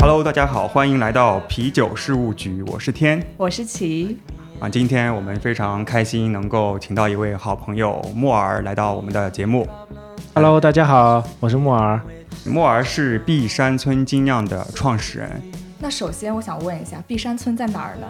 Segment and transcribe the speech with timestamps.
[0.00, 4.16] Hello，大家好，欢迎来到啤酒事务局，我是天，我是齐。
[4.58, 9.68] 啊，今天我们非常开心能够请到一位好朋友莫儿来到我们的节目。
[10.32, 12.00] Hello，大家好，我是木耳。
[12.46, 15.42] 莫儿是碧山村精酿的创始人。
[15.80, 18.06] 那首先我想问一下，碧山村在哪儿呢？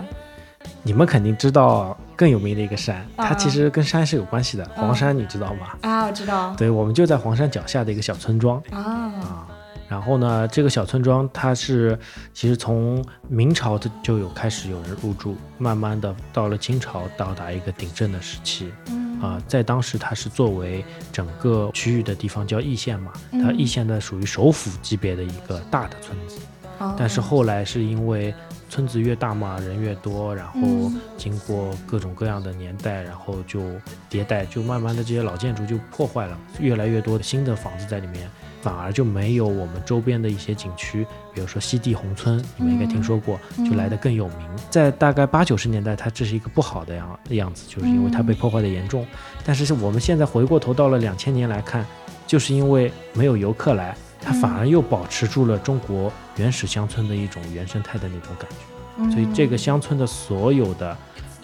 [0.83, 4.70] 你们肯定知道更有名的一个山，啊它其实跟山是有关系的。
[4.74, 5.69] 黄山你知道吗？
[5.80, 6.55] 啊，我知道。
[6.56, 9.46] 对，我们就在黄山脚下的一个小村庄啊，啊。
[9.90, 11.98] 然后呢，这个小村庄它是
[12.32, 18.72] 其实从明朝的就有开始有人入住，慢慢的到了清朝到达一个鼎盛的时期。
[18.86, 26.38] 嗯啊，在当时它是作为整个区域的地方叫义县嘛，嗯它义县呢属于首府级别的一个大的村子。
[26.78, 28.32] 哦但是后来是因为
[28.70, 33.60] 村子越大嘛，人越多，然后嗯经过各种各样的年代，然后就
[34.09, 38.30] 迭代，就慢慢的这些老建筑就破坏了，越来越多的新的房子在里面，
[38.62, 44.46] 反而就没有我们周边的一些景区，比如说西递宏村，你们应该听说过，嗯就来的更有名。
[44.70, 49.06] 在大概八九十年代，它这是一个不好的样样子，就是因为它被破坏的严重。
[49.44, 51.86] 但是是我们现在回过头到了两千年来看，
[52.26, 58.56] 就是因为没有游客来，它反而又保持住了中国原始乡村的一种原生态的那种感觉。
[58.98, 60.94] 嗯所以这个乡村的所有的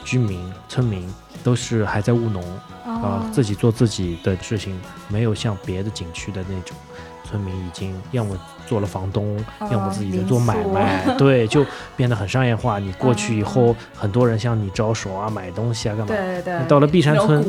[0.04, 1.08] 居民、村民
[1.46, 2.42] 都是还在务农
[2.84, 6.76] 啊、哦自己做自己的事情，没有像别的景区的那种
[7.22, 11.64] 村民已经要么做了房东，哦要么自己在做买卖， 对，就
[11.96, 12.80] 变得很商业化。
[12.80, 16.06] 你过去以后，很多人向你招手啊，买东西啊，干嘛？
[16.08, 17.44] 对对对，到了碧山村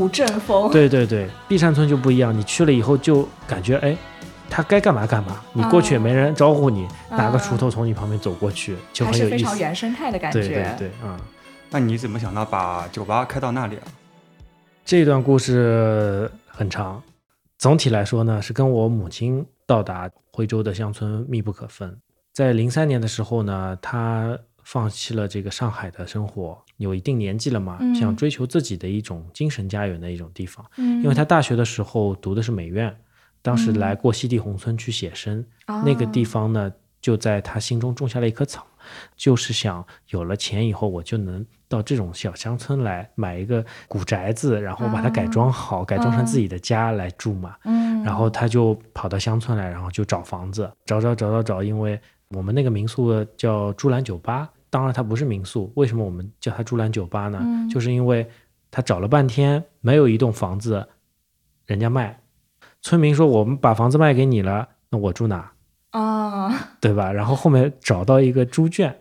[0.45, 0.69] 风。
[0.71, 3.97] 对对对，碧山村就不一样，你去了以后就感觉哎。
[4.49, 9.59] 他该干嘛干嘛，你过去也没人招呼你，拿个锄头从你旁边走过去，就很有意思非常。
[9.59, 10.39] 原生态的感觉。
[10.39, 11.19] 对对对，嗯，
[11.69, 13.83] 那你怎么想到把酒吧开到那里啊？
[14.85, 17.03] 这段故事很长，
[17.57, 21.99] 总体来说呢，是跟我母亲到达徽州的乡村密不可分。
[22.33, 30.65] 在零三年的时候呢，她放弃了这个上海的生活，有一定年纪了嘛，嗯想追求自己的一种精神家园的一种地方。
[30.77, 32.97] 嗯，因为她大学的时候读的是美院，
[33.41, 38.65] 当时嗯来过西递宏村去写生，啊那个地方呢，就在她心中种下了一棵草，
[39.17, 47.55] 就是想有了钱以后，我就能到这种小乡村来买一个古宅子，然后把它改装好，改装成自己的家来住嘛。
[47.65, 57.39] 嗯，然后他就跑到乡村来，然后就找房子，找找找找找，因为我们那个民宿叫朱兰酒吧，当然它不是民宿，为什么我们叫它朱兰酒吧呢？
[57.41, 58.27] 嗯就是因为
[58.71, 60.87] 他找了半天没有一栋房子
[61.65, 62.19] 人家卖，
[62.81, 65.51] 村民说我们把房子卖给你了，那我住哪？
[65.91, 67.11] 啊，对吧？
[67.11, 68.93] 然后后面找到一个猪圈，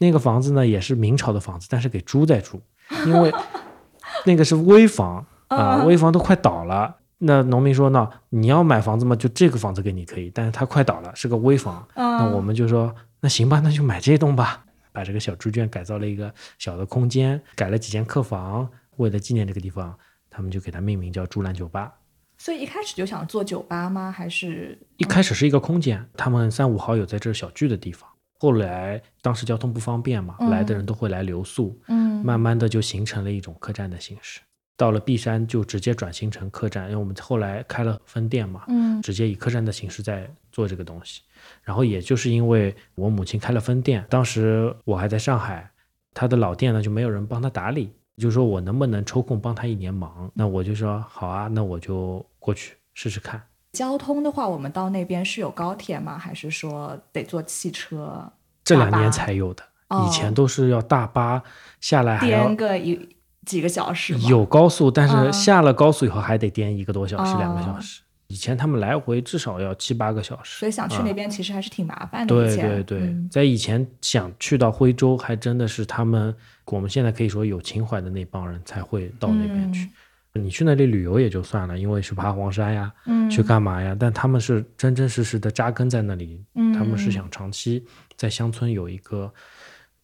[0.00, 2.60] 那个房子呢也是明朝的房子，但是给猪在住，
[3.06, 3.32] 因为
[4.26, 6.96] 那个是危房啊，嗯危房都快倒了。
[7.18, 11.86] 那农民说呢，你要买房子吗，就这个房子给你可以，但是它快倒了，是个危房。
[11.94, 14.64] 那那我们就说，那行吧，那就买这栋吧。
[14.92, 19.94] 把这个小猪圈改造了一个小的空间，改了几间客房，为了纪念这个地方，
[20.28, 21.92] 他们就给它命名叫猪栏酒吧。
[22.38, 24.10] 所以一开始就想做酒吧吗？
[24.10, 28.09] 还是一开始是一个空间，他们三五好友在这儿小聚的地方。
[28.42, 34.40] 后来当时交通不方便嘛，嗯来的人都会来留宿，嗯慢慢的就形成了一种客栈的形式。
[34.78, 41.20] 到了璧山就直接转型成客栈，因为我们后来开了分店嘛，嗯直接以客栈的形式在做这个东西。
[41.62, 45.70] 然后也就是因为我母亲开了分店，当时我还在上海，
[46.14, 50.32] 她的老店呢就没有人帮她打理，就说我能不能抽空帮她一年忙？
[50.32, 53.42] 那我就说好啊，那我就过去试试看。
[53.72, 56.18] 交通的话，我们到那边是有高铁吗？
[56.18, 58.32] 还是说得坐汽车？
[58.64, 61.42] 这两年才有的，哦以前都是要大巴
[61.80, 63.08] 下来还要颠个一
[63.46, 64.16] 几个小时？
[64.28, 68.02] 有高速，但是嗯下了高速以后还得颠一个多小时、哦两个小时。
[68.28, 70.60] 以前他们来回至少要七八个小时。
[70.60, 72.32] 所以想去啊那边其实还是挺麻烦的。
[72.32, 76.32] 对对对，嗯在以前想去到徽州，还真的是他们
[76.66, 79.88] 我们现在可以说有情怀的那帮人才会到那边去。
[80.32, 83.96] 你去那里旅游也就算了，因为是爬黄山呀，嗯去干嘛呀？
[83.98, 87.84] 但他们是真真实实的扎根在那里，嗯他们是想长期
[88.16, 89.32] 在乡村有一个，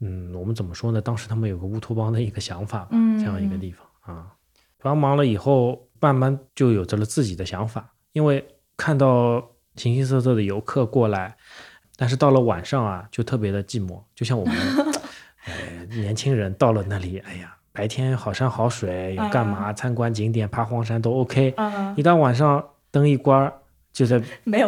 [0.00, 1.00] 嗯，我们怎么说呢？
[1.00, 4.26] 当时他们有个乌托邦的一个想法吧，嗯这样一个地方啊。
[4.82, 8.44] 帮忙了以后，慢慢就有着了自己的想法，因为
[8.76, 9.38] 看到
[9.76, 11.37] 形形色色的游客过来，
[11.96, 14.55] 但是到了晚上啊，就特别的寂寞，就像我们，
[15.46, 17.56] 呃，年轻人到了那里，哎呀。
[17.76, 19.70] 白天好山好水，有干嘛？
[19.75, 21.52] 参观景点、爬黄山都 OK。
[21.58, 23.52] 嗯一到晚上灯一关，
[23.93, 24.19] 就在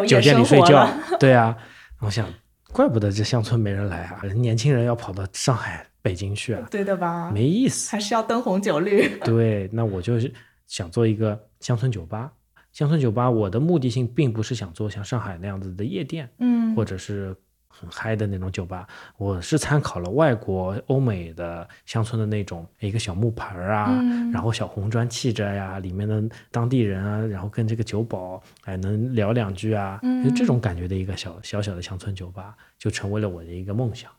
[0.06, 0.87] 酒店里睡觉。。
[1.19, 1.56] 对啊，
[2.00, 2.28] 我想，
[2.70, 7.31] 怪不得这乡村没人来啊，年轻人要跑到上海、北京去啊，对的吧？
[7.31, 7.90] 没意思。
[7.90, 9.08] 还是要灯红酒绿。
[9.25, 10.31] 对，那我就是
[10.66, 12.31] 想做一个乡村酒吧。
[12.72, 17.34] 乡村酒吧，我的目的性并不是想做像上海那样子的夜店，嗯或者是
[17.78, 18.86] 很嗨的那种酒吧。
[19.16, 34.10] 我是参考了外国、欧美的乡村的那种一个小木盆儿啊，嗯然后小红砖砌着呀，里面的当地人啊，然后跟这个酒保哎能聊两句啊，就这种感觉的一个小小小的乡村酒吧，就成为了我的一个梦想。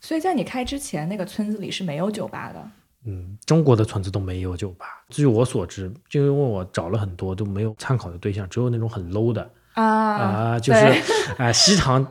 [0.00, 2.70] 所以在你开之前，那个村子里是没有酒吧的。
[3.04, 4.86] 嗯，中国的村子都没有酒吧。
[5.08, 11.02] 据我所知，就因为我找了很多都没有参考的对象，只有那种很 low 的啊啊、就是对
[11.38, 12.06] 啊、西塘。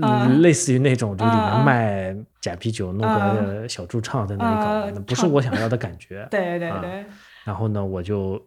[0.00, 0.26] 啊。
[0.26, 6.22] 嗯类似于那种，就里啊面卖假啤酒，弄啊个小驻唱在那里搞那不是我想要的感觉。
[6.22, 7.04] 啊对对对，
[7.44, 8.40] 然后呢，我就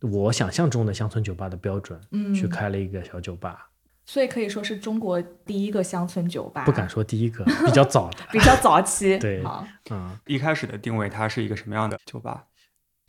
[0.00, 2.32] 我想象中的乡村酒吧的标准，嗯。
[2.34, 3.68] 去开了一个小酒吧，
[4.04, 8.18] 所以可以说是中国第一个乡村酒吧，不敢说第一个，比较早的。
[8.30, 9.18] 比较早期。
[9.20, 9.42] 对，
[9.90, 12.44] 嗯，一开始的定位它是一个什么样的酒吧？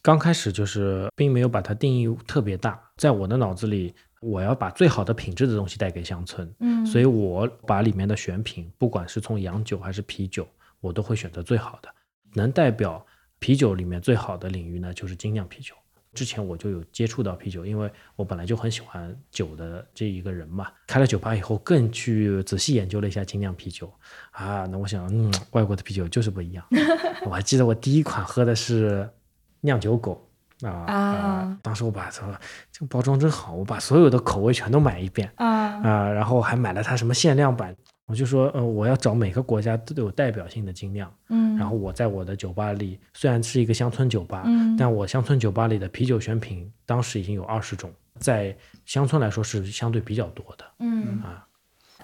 [0.01, 10.47] 刚开始就是并没有把它定义特别大，在我的脑子里，我要把最好的品质的东西带给乡村，嗯，所以我把里面的选品，不管是从洋酒还是啤酒，
[10.81, 11.89] 我都会选择最好的。
[12.33, 13.05] 能代表
[13.39, 15.73] 啤酒里面最好的领域呢，就是精酿啤酒。
[16.13, 20.67] 之前我就有接触到啤酒，因为我本来就很喜欢酒的这一个人嘛。
[20.87, 23.93] 开了酒吧以后，更去仔细研究了一下精酿啤酒
[24.31, 24.65] 啊。
[24.65, 26.65] 那我想，嗯，外国的啤酒就是不一样。
[27.23, 29.07] 我还记得我第一款喝的是
[29.61, 30.26] 酿酒狗
[30.63, 32.27] 啊啊当时我把说
[32.71, 35.31] 这个包装真好，我把所有的口味全都买一遍。
[35.35, 37.75] 啊啊、然后还买了它什么限量版，
[38.07, 48.55] 我就说，呃，我要找每个国家都有代表性的精酿，嗯，然后我在我的酒吧里，虽然是一个乡村酒吧，嗯但我乡村酒吧里的啤酒选品当时已经有二十种，在
[48.85, 51.45] 乡村来说是相对比较多的嗯，啊，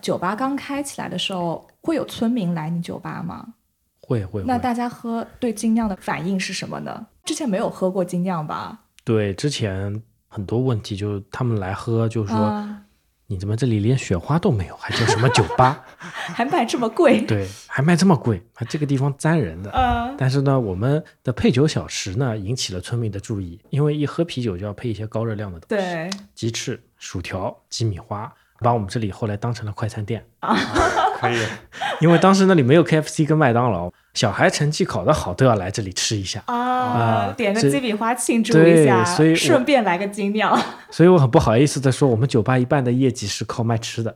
[0.02, 3.56] 酒吧刚开起来的时候，会有村民来你酒吧吗？
[4.00, 7.08] 会会会，那大家喝对精酿的反应是什么呢？
[7.24, 8.80] 之前没有喝过精酿吧？
[9.04, 12.80] 对之前很多问题就是他们来喝，就是说、啊
[13.28, 15.84] 你怎么这里连雪花都没有，还叫什么酒吧？
[15.98, 17.22] 还卖这么贵？
[17.22, 19.72] 对，还卖这么贵，还这个地方粘人的。
[19.72, 30.56] 嗯，但是呢，我们的配酒小食呢引起了村民的注意，因为一喝啤酒就要配一些高热量的东西，对，鸡翅、薯条、鸡米花，把我们这里后来当成了快餐店啊。
[31.20, 31.42] 可以，
[32.02, 40.56] 因为当时那里没有 KFC 跟麦当劳，小孩成绩考得好都要来这里吃一下，啊，啊点个鸡米花庆祝一下，所以顺便来个精酿。
[40.92, 44.16] 所以我很不好意思的说，我们酒吧一半的业绩是靠卖吃的，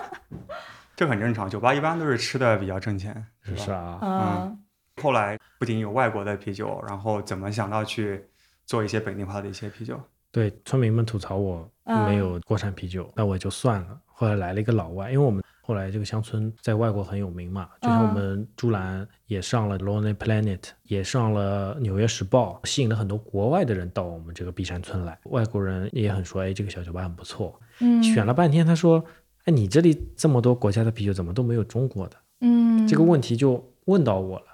[0.94, 1.48] 这很正常。
[1.48, 3.64] 酒吧一般都是吃的比较挣钱，是吧？
[3.64, 4.58] 是啊，嗯，
[5.02, 8.22] 后来不仅有外国的啤酒，然后怎么想到去
[8.66, 9.98] 做一些本地化的一些啤酒？
[10.30, 13.98] 对，村民们吐槽我嗯没有国产啤酒，那我就算了。
[14.18, 25.18] 后来来了一个老外，因为我们后来这个乡村在外国很有名嘛，就像我们朱兰也上了 Lonely Planet，也上了纽约时报，吸引了很多国外的人到我们这个碧山村来。
[25.24, 27.60] 外国人也很说，哎，这个小酒吧很不错。
[27.80, 29.04] 嗯选了半天，他说，
[29.44, 32.16] 哎，你这里这么多国家的啤酒，怎么都没有中国的？
[32.42, 34.46] 嗯，这个问题就问到我了。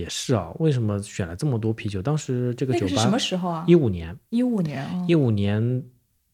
[0.00, 2.02] 也是啊，为什么选了这么多啤酒？
[2.02, 3.64] 当时这个酒吧什么时候啊？
[3.68, 5.84] 一五年，一五年啊，一五年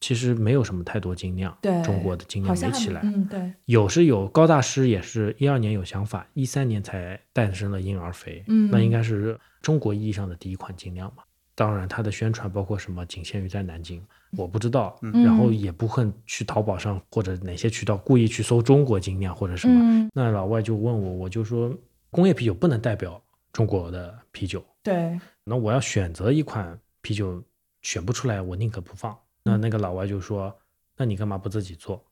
[0.02, 11.22] 其实没有什么太多精酿，对中国的精酿没起来，嗯，对，有是有，高大师也是一二年有想法，一三年才诞生了婴儿肥，嗯那应该是中国意义上的第一款精酿嘛。
[11.54, 14.02] 当然，它的宣传包括什么仅限于在南京，
[14.36, 19.78] 我不知道，嗯然后也不会去淘宝上或者哪些渠道故意去搜中国精酿或者什么。
[19.80, 21.72] 嗯，那老外就问我，我就说
[22.10, 27.40] 工业啤酒不能代表中国的啤酒，对，那我要选择一款啤酒，
[27.82, 29.16] 选不出来，我宁可不放。
[29.44, 30.54] 那那个老外就说
[30.96, 32.02] ：“那你干嘛不自己做？”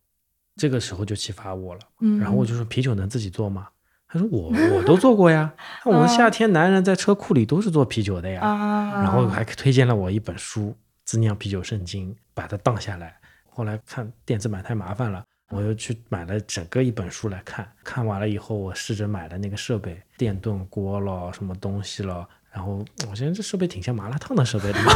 [0.56, 1.80] 这个时候就启发我了。
[2.00, 3.68] 嗯，然后我就说：“啤酒能自己做吗？”
[4.12, 5.52] 他说：“我我都做过呀，
[5.86, 8.40] 那我们夏天男人在车库里都是做啤酒的呀。
[8.42, 10.62] 啊，然后还推荐了我一本书
[11.04, 13.16] 《自酿啤酒圣经》，把它当下来。
[13.48, 17.70] 后来看电子版太麻烦了，我又去买了整个一本书来看。
[17.84, 22.28] 看完了以后，我试着买了那个设备，电炖锅了，什么东西了。
[22.50, 24.92] 然后我觉得这设备挺像麻辣烫的设备的嘛，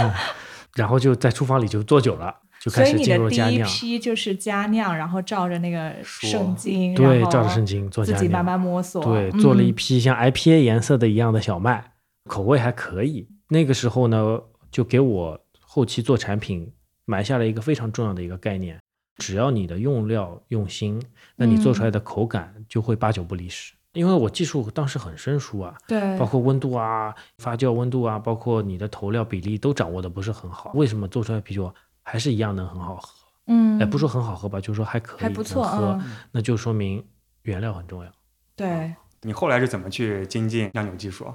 [0.00, 0.10] 嗯，
[0.76, 3.62] 然后就在厨房里就做久了，就开始进入的第一。
[3.62, 11.92] 批就是佳酿，然后照着那个圣经，对，照着圣经做佳酿，自己慢慢摸索，对，嗯做了一批像 IPA 颜色的一样的小麦，
[12.28, 13.28] 口味还可以。
[13.48, 14.40] 那个时候呢，
[14.70, 16.72] 就给我后期做产品
[17.04, 18.80] 埋下了一个非常重要的一个概念：
[19.18, 21.00] 只要你的用料用心，
[21.36, 23.74] 那你做出来的口感就会八九不离十。
[23.94, 30.72] 因为我技术当时很生疏啊，对，包括温度啊、发酵温度啊，包括你的投料比例都掌握的不是很好。
[30.74, 31.72] 为什么做出来啤酒
[32.02, 33.08] 还是一样能很好喝？
[33.46, 37.04] 嗯，哎，不说很好喝吧，就是说还可以，还不错喝，嗯那就说明
[37.42, 38.10] 原料很重要。
[38.56, 41.32] 对，你后来是怎么去精进酿酒技术？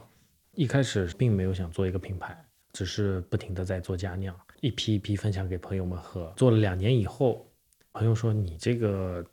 [0.56, 2.38] 一开始并没有想做一个品牌，
[2.74, 6.34] 只是不停的在做佳酿，一批一批分享给朋友们喝。
[6.36, 7.48] 做了两年以后，
[7.94, 9.24] 朋友说你这个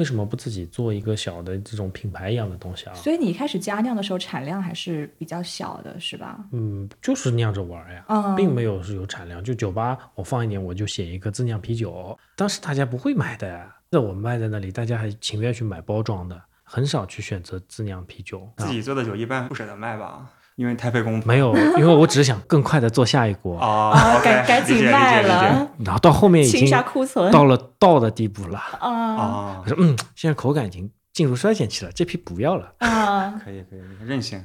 [0.00, 2.94] 为什么不自己做一个小的这种品牌一样的东西啊？
[2.94, 6.42] 所以你一开始加酿的时候产量还是比较小的，是吧？
[6.52, 9.44] 嗯，就是酿着玩呀，嗯并没有是有产量。
[9.44, 13.76] 就酒吧我放一点，我就写一个自酿啤酒，当时大家不会买的呀。
[13.90, 18.50] 那我卖在那里，大家还情愿去买包装的，很少去选择自酿啤酒。
[18.56, 20.30] 啊自己做的酒一般不舍得卖吧，
[20.60, 21.26] 因为太费功夫。
[21.26, 28.58] 没有，因为我只是想更快的做下一锅，哦啊赶赶紧卖了，然后到后面已经清一下库存到了倒的地步了。
[28.58, 32.74] 啊啊我，说嗯，现在口感已经进入衰减期了，这批不要了。
[32.80, 34.44] 啊，可以可以，任性。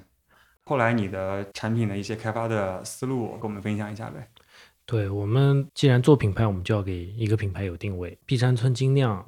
[0.64, 4.26] 后来你的产品的一些开发的思路，跟我们分享一下呗。
[4.86, 8.18] 对我们既然做品牌，我们就要给一个品牌有定位。
[8.26, 9.26] 碧山村精酿，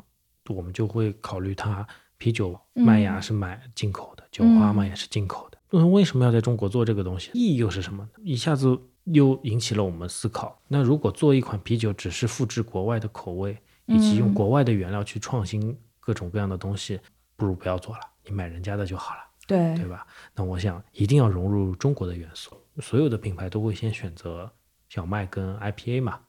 [0.48, 1.86] 我们就会考虑它
[2.18, 5.57] 啤酒嗯麦芽是买进口的，酒花嘛也是进口的。
[5.70, 7.32] 那、为什么要在中国做这个东西？
[7.34, 8.10] 意义又是什么呢？
[8.24, 10.62] 一下子又引起了我们思考。
[10.68, 17.00] 那如果做一款啤酒只是复制国外的口味，以及用嗯国外的原料去创新各种各样的东西，
[17.36, 19.22] 不如不要做了，你买人家的就好了。
[19.48, 20.06] 对对吧？
[20.36, 24.52] 那我想一定要融入中国的元素，所有的品牌都会先选择
[24.90, 26.20] 小麦跟 IPA 嘛。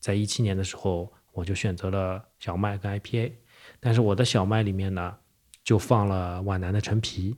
[0.00, 3.32] 在一七年的时候，我就选择了小麦跟 IPA，
[3.78, 5.16] 但是我的小麦里面呢，
[5.62, 7.36] 就放了皖南的陈皮，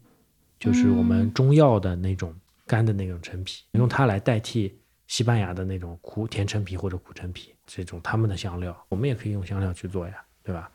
[0.67, 2.35] 就是我们中药的那种
[2.67, 10.69] 干的那种陈皮，用它来代替西班牙的那种苦甜陈皮或者苦陈皮这种他们的香料，我们也可以用香料去做呀，对吧？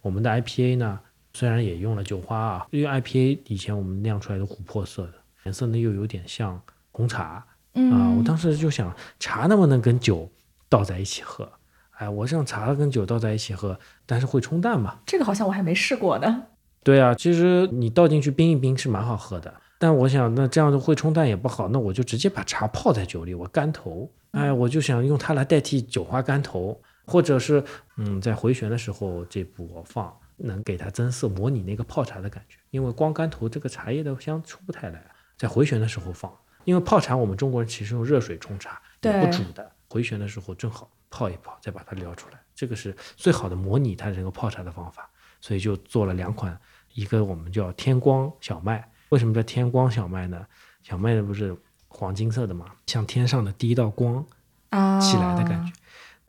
[0.00, 0.98] 我们的 IPA 呢，
[1.34, 5.12] 虽然也用了酒花啊，因为 IPA 以前我们酿出来的琥珀色的
[5.44, 6.58] 颜色呢，又有点像
[6.90, 10.32] 红茶啊、嗯，我当时就想，茶能不能跟酒
[10.70, 11.52] 倒在一起喝？
[11.90, 15.00] 哎，我让茶跟酒倒在一起喝，但是会冲淡嘛？
[15.04, 16.44] 这个好像我还没试过呢。
[16.86, 27.60] 对啊，其实你倒进去冰一冰是蛮好喝的，但我想那这样子会冲淡也不好，那我就直接把茶泡在酒里，我干头，哎，我就想用它来代替酒花干头，或者是
[27.96, 35.04] 嗯，在回旋的时候这步我放，能给它增色，模拟那个泡茶的感觉，因为光干头这个茶叶的香出不太来，
[35.36, 46.56] 在回旋的时候放，因为泡茶我们中国人其实用热水冲茶，也不煮的，回旋的时候正好泡一泡，再把它撩出来，这个是最好的模拟它这个泡茶的方法，所以就做了两款。
[46.96, 50.44] 一个我们叫天光小麦，为什么叫天光小麦呢？
[50.82, 51.56] 小麦的不是
[51.88, 54.24] 黄金色的嘛，像天上的第一道光
[54.70, 55.72] 啊，起来的感觉。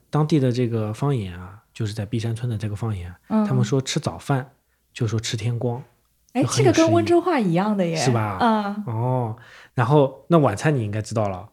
[0.10, 4.52] 当地的这个方言啊，就是在碧山村的这个方言，嗯他们说吃早饭
[4.94, 5.82] 就说吃天光
[6.34, 9.36] 哎，这个跟温州话一样的耶，是吧啊，哦。
[9.74, 11.50] 然后那晚餐你应该知道了，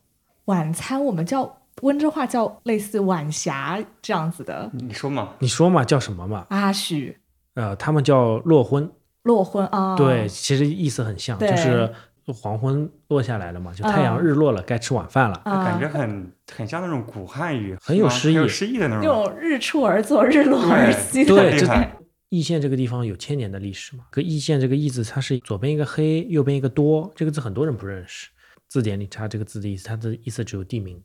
[0.46, 5.34] 晚餐我们叫温州话叫类似晚霞这样子的你说嘛？
[5.38, 6.46] 你说嘛叫什么嘛？
[6.50, 7.18] 阿许
[7.54, 8.90] 呃，他们叫落昏，
[9.24, 11.92] 落婚啊，对，其实意思很像，就是
[12.26, 15.40] 黄昏落下来了嘛，就太阳嗯日落了，该吃晚饭了。
[15.44, 19.24] 啊，感觉很很像那种古汉语，很有诗意很有诗意的那那种。
[19.24, 21.96] 种日出而作，日落而息的对这厉害
[22.30, 24.04] 易县这个地方有千年的历史嘛？
[24.10, 28.30] 可易县这个易字，它是左边一个黑，右边一个多，这个字很多人不认识。
[28.66, 31.00] 字典里查这个字的意思，它的意思只有地名，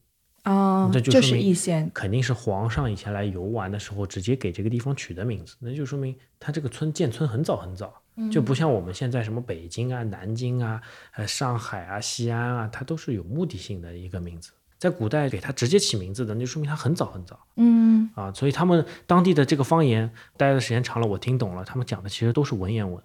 [0.46, 7.99] 哦，这就就是说明易县，肯定是皇上以前来游玩的时候直接给这个地方取的名字，那就说明他这个村建村很早很早，
[8.32, 10.82] 就不像我们现在什么北京啊、南京啊、
[11.16, 14.52] 呃上海啊、西安啊，它都是有目的性的一个名字。
[14.78, 17.38] 在古代给它直接起名字的，那就说明它很早很早。
[17.58, 23.04] 嗯啊，所以他们当地的这个方言待的时间长了，我听懂了，他们讲的其实都是文言文，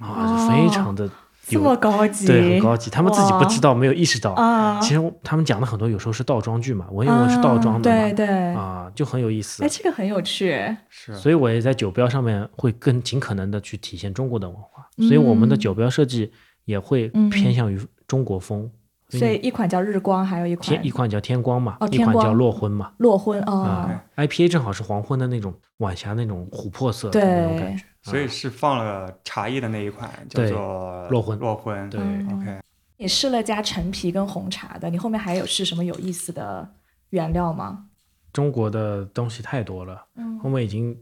[0.00, 1.10] 啊，就非常的
[1.48, 4.32] 这有么高级，对，很高级，他们自己不知道，没有意识到。
[4.32, 9.64] 啊，其实他们讲的很多有时候是倒装句嘛，文言文是倒装的嘛，啊对对，啊，就很有意思。
[9.64, 9.68] 哎，。
[9.68, 11.14] 这个很有趣，是。
[11.16, 16.30] 所以我也在酒标上面会更尽可能的去体现中国的文化，所以我们的嗯酒标设计
[16.64, 17.30] 也会嗯。
[17.30, 18.70] 偏向于中国风。
[19.10, 22.92] 所以一款叫日光，还有一款天一款叫天光嘛，哦光一款叫落昏嘛。
[22.98, 31.88] 落昏啊啊，，IPA 正好是黄昏的那种晚霞那种琥珀色的那种感觉，所以啊是放了茶叶的那一款叫做落昏落昏。
[31.88, 32.60] 对嗯 OK，
[32.98, 36.68] 你试了加陈皮跟红茶的，你后面还有试什么有意思的
[37.10, 37.86] 原料吗？
[38.30, 40.94] 中国的东西太多了，嗯我们已经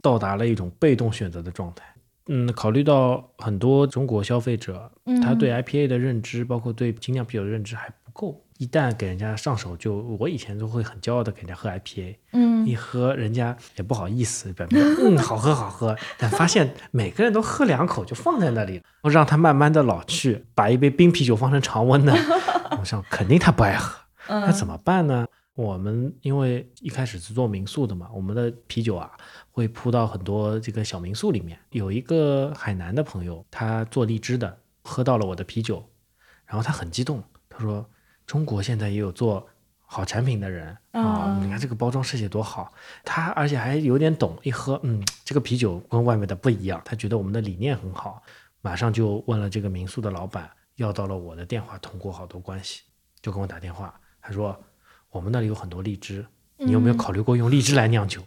[0.00, 1.84] 到达了一种被动选择的状态。
[2.28, 8.44] 嗯，考虑到很多中国消费者，嗯他对 IPA 的认知，包括对精酿啤酒的认知还不够。
[8.58, 22.12] 一旦给人家上手就，我以前都会很骄傲的给人家喝 IPA，嗯一喝人家也不好意思，表面嗯好喝好喝， 但发现每个人都喝两口就放在那里，我让他慢慢的老去，把一杯冰啤酒放成常温的，
[22.80, 23.96] 我想肯定他不爱喝，
[24.28, 25.24] 那嗯怎么办呢？
[25.54, 29.10] 我们因为一开始是做民宿的嘛，我们的啤酒啊
[29.58, 31.58] 会铺到很多这个小民宿里面。
[31.70, 35.84] 有一个海南的朋友，他做荔枝的，喝到了我的啤酒，
[36.46, 37.84] 然后他很激动，他说
[38.24, 39.44] ：“中国现在也有做
[39.84, 42.72] 好产品的人啊，嗯你看这个包装设计多好。”
[43.04, 48.22] 他而且还有点懂，一喝，嗯，这个啤酒跟外面的不一样，他觉得我们的理念很好，
[48.60, 52.82] 马上就问了这个民宿的老板，要到了我的电话，通过好多关系，
[53.20, 54.56] 就跟我打电话，他说。
[55.10, 56.22] 我们那里有很多荔枝，
[56.58, 58.20] 你有没有考虑过用荔枝来酿酒？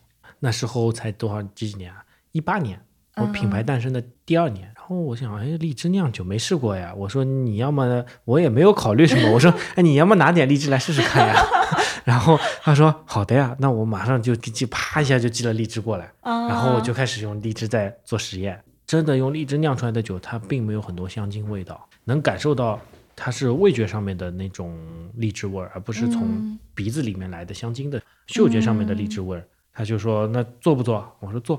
[0.44, 2.04] 那时候才多少几几年啊？
[2.32, 2.82] 一八年，
[3.16, 4.70] 我品牌诞生的第二年。
[4.76, 6.94] 然后我想，哎，荔枝酿酒没试过呀。
[6.98, 9.32] 我说你要么我也没有考虑什么。
[9.32, 11.36] 我说， 哎，你要么拿点荔枝来试试看呀。
[12.04, 16.12] 然后他说好的呀，那我马上就寄，啪一下就寄了荔枝过来。
[16.22, 18.62] 啊然后我就开始用荔枝在做实验。
[18.88, 22.80] 真的用荔枝酿出来的酒，它并没有很多香精味道，能感受到。
[23.14, 24.76] 它是味觉上面的那种
[25.18, 29.46] 荔枝味儿，而不是从鼻子里面来的香精的嗅觉上面的荔枝味儿。
[29.74, 31.56] 他就说：“那做不做？”我说：“做。”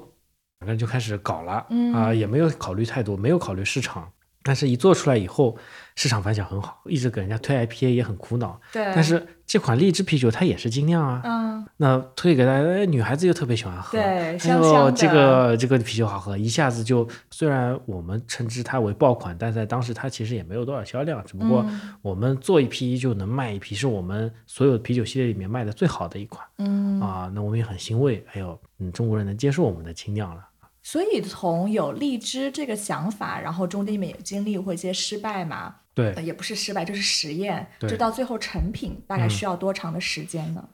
[0.60, 4.10] 两个人就开始搞了啊、也没有考虑太多，没有考虑市场。
[4.44, 5.56] 但是，一做出来以后，
[5.94, 8.60] 市场反响很好，一直给人家推 IPA 也很苦恼。
[8.72, 14.02] 对，但是这款荔枝啤酒它也是精酿啊，嗯，那推给大家，哎，女孩子又特别喜欢喝，对。
[14.02, 21.80] 哎香呦，香的这个这个啤酒好喝，一下子就虽然我们称之它为爆款，但在当时它其实也没有多少销量，只不过嗯。
[22.00, 30.42] 我们做一批就能卖一批，是我们所有啤酒系列里面卖的最好的一款嗯，啊，那我们也很欣慰，哎呦，嗯，中国人能接受我们的精酿了。
[30.84, 36.12] 所以从有荔枝这个想法，然后中间你们也经历过一些失败嘛，对。
[36.14, 37.90] 呃，也不是失败，就是实验，对。
[37.90, 40.68] 就到最后成品大概需要多长的时间呢？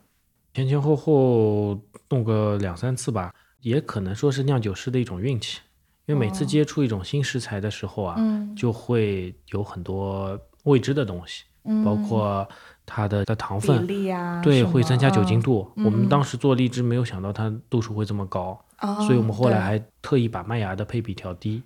[0.54, 5.60] 前前后后弄个两三次吧，也可能说是酿酒师的一种运气，
[6.06, 6.46] 因为每次哦。
[6.46, 8.54] 接触一种新食材的时候啊，嗯。
[8.56, 12.48] 就会有很多未知的东西，嗯，包括
[12.84, 15.72] 它的的糖比分，例啊，对，会增加酒精嗯度。
[15.76, 21.62] 我们当时做荔枝没有想到它度数会这么高，哦所以我们后来还特意把麦芽的配比调低。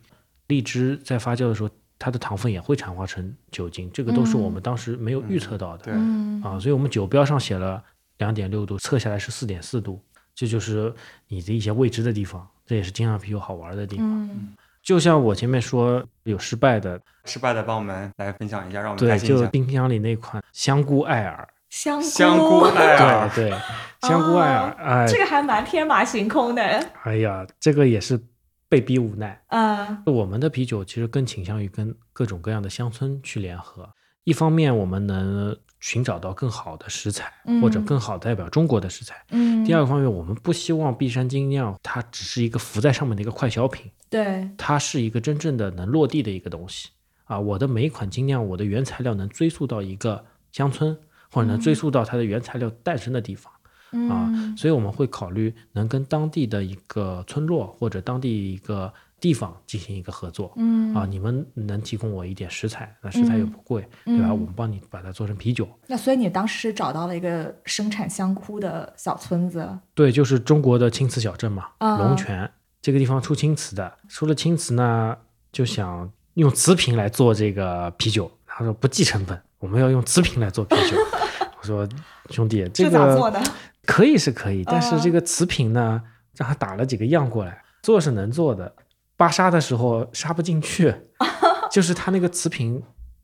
[0.48, 1.70] 荔枝在发酵的时候，
[2.02, 5.84] 它的糖分也会产化成酒精，这个都是我们当时没有预测到的。
[5.84, 7.80] 对，嗯啊，所以我们酒标上写了
[8.18, 10.02] 两点六度，测下来是四点四度，
[10.34, 10.92] 这就是
[11.28, 14.28] 你的一些未知的地方，这也是精酿啤酒好玩的地方。
[14.28, 19.44] 嗯就像我前面说有失败的，失败的帮我们来分享一下，让我们对，开心一下。
[19.44, 23.58] 就冰箱里那款香菇艾尔，香菇香菇艾尔，对对，
[24.08, 26.62] 香菇艾尔，哎，这个还蛮天马行空的，
[27.04, 28.20] 哎呀，这个也是
[28.72, 29.38] 被逼无奈。
[29.48, 33.86] 嗯我们的啤酒其实更倾向于跟各种各样的乡村去联合，
[34.24, 37.30] 一方面我们能寻找到更好的食材，
[37.60, 39.22] 或者嗯更好代表中国的食材。
[39.28, 46.88] 嗯，第二个方面，我们不希望碧山精酿它只是一个浮在上面的一个快消品，对，它是一个真正的能落地的一个东西
[47.24, 47.38] 啊！
[47.38, 50.96] 我的每一款精酿，我的原材料能追溯到一个乡村，
[51.30, 53.52] 或者能追溯到它的原材料诞生的地方。
[53.52, 53.58] 啊
[53.92, 60.52] 嗯所以我们会考虑能跟当地的一个村落或者当地一个地方进行一个合作。
[60.56, 64.28] 嗯啊，你们能提供我一点食材，那食材又不贵，对吧？
[64.28, 65.68] 嗯我们帮你把它做成啤酒。
[65.86, 72.50] 那所以你当时是找到了一个生产香菇的小村子，对，就是中国的青瓷小镇嘛，啊龙泉
[72.80, 75.16] 这个地方出青瓷的，出了青瓷呢，
[75.52, 78.30] 就想用瓷瓶来做这个啤酒。
[78.44, 80.96] 他说不计成本，我们要用瓷瓶来做啤酒。
[81.58, 81.88] 我说
[82.28, 83.40] 兄弟，这个咋做的？
[83.86, 86.02] 可以是可以，但是啊这个瓷瓶呢，
[86.36, 88.74] 让他打了几个样过来，做是能做的，
[89.16, 90.94] 扒沙的时候沙不进去，
[91.70, 92.82] 就是它那个瓷瓶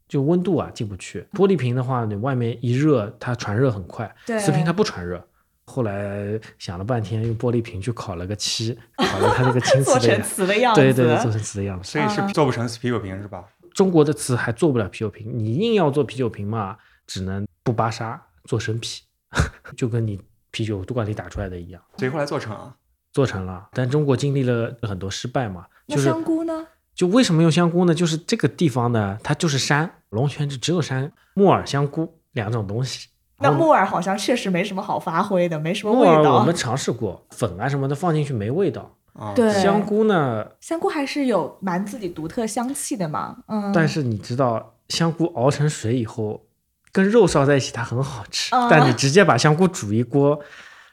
[0.08, 1.26] 就温度啊进不去。
[1.32, 5.24] 玻璃瓶的话，你外面一热，它传热很快，对瓷瓶它不传热。
[5.64, 11.90] 后来想了半天，用玻璃瓶去烤了个漆，烤了它那个青瓷 做成的样瓷的样子，对对对，做成瓷的样子。
[11.90, 13.44] 所以是啊做不成啤酒瓶是吧？
[13.74, 19.02] 中国的瓷还做不了啤酒瓶，你硬要做啤酒瓶嘛，只能不扒沙做生啤，
[19.76, 20.18] 就跟你
[20.58, 21.80] 啤酒罐里打出来的一样。
[21.98, 22.74] 所以后来做成了。
[23.12, 26.66] 做成了，但中国经历了很多失败嘛，那就是香菇呢？
[26.94, 27.94] 就为什么用香菇呢？
[27.94, 33.08] 就是这个地方呢，它就是山，龙泉就只有山，木耳、香菇两种东西。
[33.38, 36.54] 那木耳好像确实没什么好发挥的，没什么味木耳我们。
[36.54, 38.96] 尝试过，粉啊什么的放进去没味道。
[39.14, 46.40] 啊，对香菇呢，香菇还是有蛮自己独特香气的嘛，嗯，但是你知道，香菇熬成水以后，
[46.98, 50.40] 跟肉烧在一起它很好吃，啊但你直接把香菇煮一锅，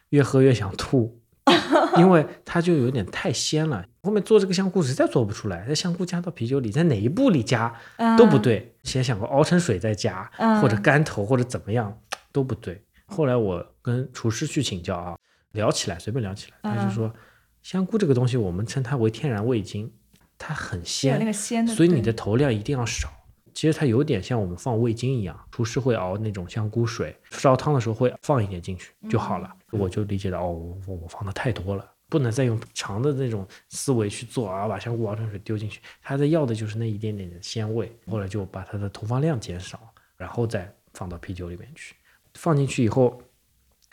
[0.10, 1.20] 越喝越想吐，
[1.98, 3.84] 因为它就有点太鲜了。
[4.04, 8.76] 后面做这个香菇实在做不出来，这香菇加到啤酒里，在哪一步里加嗯都不对。
[8.84, 11.92] 先想过熬成水再加，嗯或者干头或者怎么样
[12.32, 12.80] 都不对。
[13.08, 15.18] 后来我跟厨师去请教啊，
[15.54, 17.12] 聊起来随便聊起来，他就嗯说
[17.64, 19.92] 香菇这个东西我们称它为天然味精，
[20.38, 21.14] 它很鲜
[21.76, 23.10] 所以你的投量一定要少。
[23.56, 29.50] 其实它有点像我们放味精一样，厨师会熬那种香菇水，烧汤的时候会放一点进去就好了。
[29.72, 35.80] 我就理解到，哦，我我放的太多了，不能再用长的那种思维去做啊，把香菇熬成水丢进去。
[36.02, 39.80] 他在要的就是那一点点的鲜味，后来就把它的投放量减少，
[40.18, 41.96] 然后再放到啤酒里面去。
[42.34, 43.22] 放进去以后，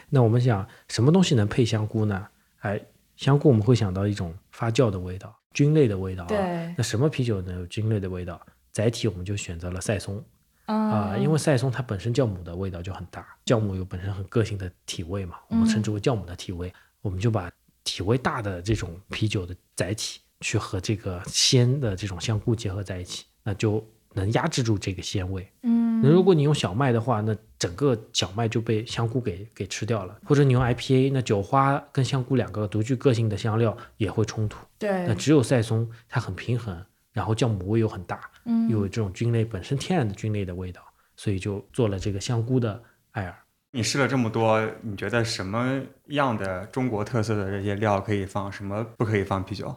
[0.08, 2.26] 那我们想什么东西能配香菇呢？
[2.62, 2.80] 哎，
[3.14, 6.26] 香菇我们会想到一种发酵的味道，菌类的味道啊。
[6.26, 8.44] 对那什么啤酒能有菌类的味道？
[8.72, 10.22] 载体我们就选择了赛松
[10.64, 17.50] 啊、啊因为赛松它本身酵母的味道就很大，酵母有本身很个性的体味嘛，我们称之为酵母的体味，我们就把
[17.84, 25.46] 体味大的这种啤酒的载体去和这个鲜的这种香菇结合在一起，那就能压制住这个鲜味。
[25.62, 34.58] 嗯那如果你用小麦的话，那整个小麦就被香菇给给吃掉了；或者你用 IPA，那酒花跟香菇两个独具个性的香料也会冲突。
[34.78, 40.82] 对那，只有赛松，它很平衡，然后酵母味又很大，嗯又有这种菌类本身天然的菌类的味道，
[41.16, 43.34] 所以就做了这个香菇的艾尔。
[43.70, 49.74] 你试了这么多，你觉得什么样的中国特色的这些料可以放，什么不可以放啤酒？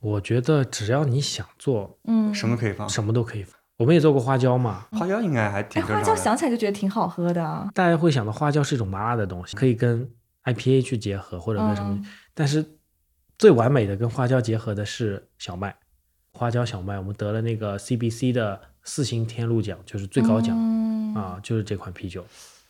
[0.00, 2.88] 我觉得只要你想做，嗯，什么可以放？
[2.88, 3.58] 什么都可以放。
[3.76, 6.14] 我们也做过花椒嘛，花椒应该还哎，挺正花椒。
[6.16, 7.70] 想起来就觉得挺好喝的啊。
[7.74, 10.10] 大家会想到花椒是一种麻辣的东西，可以跟
[10.44, 12.64] IPA 去结合，或者跟什么，嗯但是
[13.38, 15.74] 最完美的跟花椒结合的是小麦，
[16.32, 22.24] 花椒小麦，我们得了那个 CBC 的四星天禄奖，就是最高奖、嗯啊，就是这款啤酒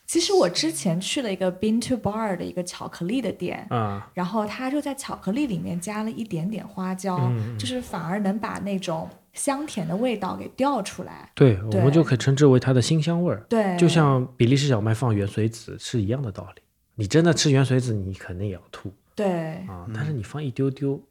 [0.05, 11.31] 其实我之前去了一个 Bean to Bar 的一个巧克力的店，啊，然后它就在巧克力里面加了一点点花椒，就是反而能把那种香甜的味道给调出来。
[11.33, 13.45] 对，我们就可以称之为它的新香味儿。
[13.47, 16.61] 对，就像比利时小麦放原水籽是一样的道理。
[16.95, 21.01] 你真的吃原水籽，你肯定也要吐对，啊，但是你放一丢丢，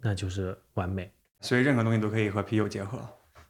[0.00, 1.10] 那就是完美。
[1.40, 2.98] 所以任何东西都可以和啤酒结合，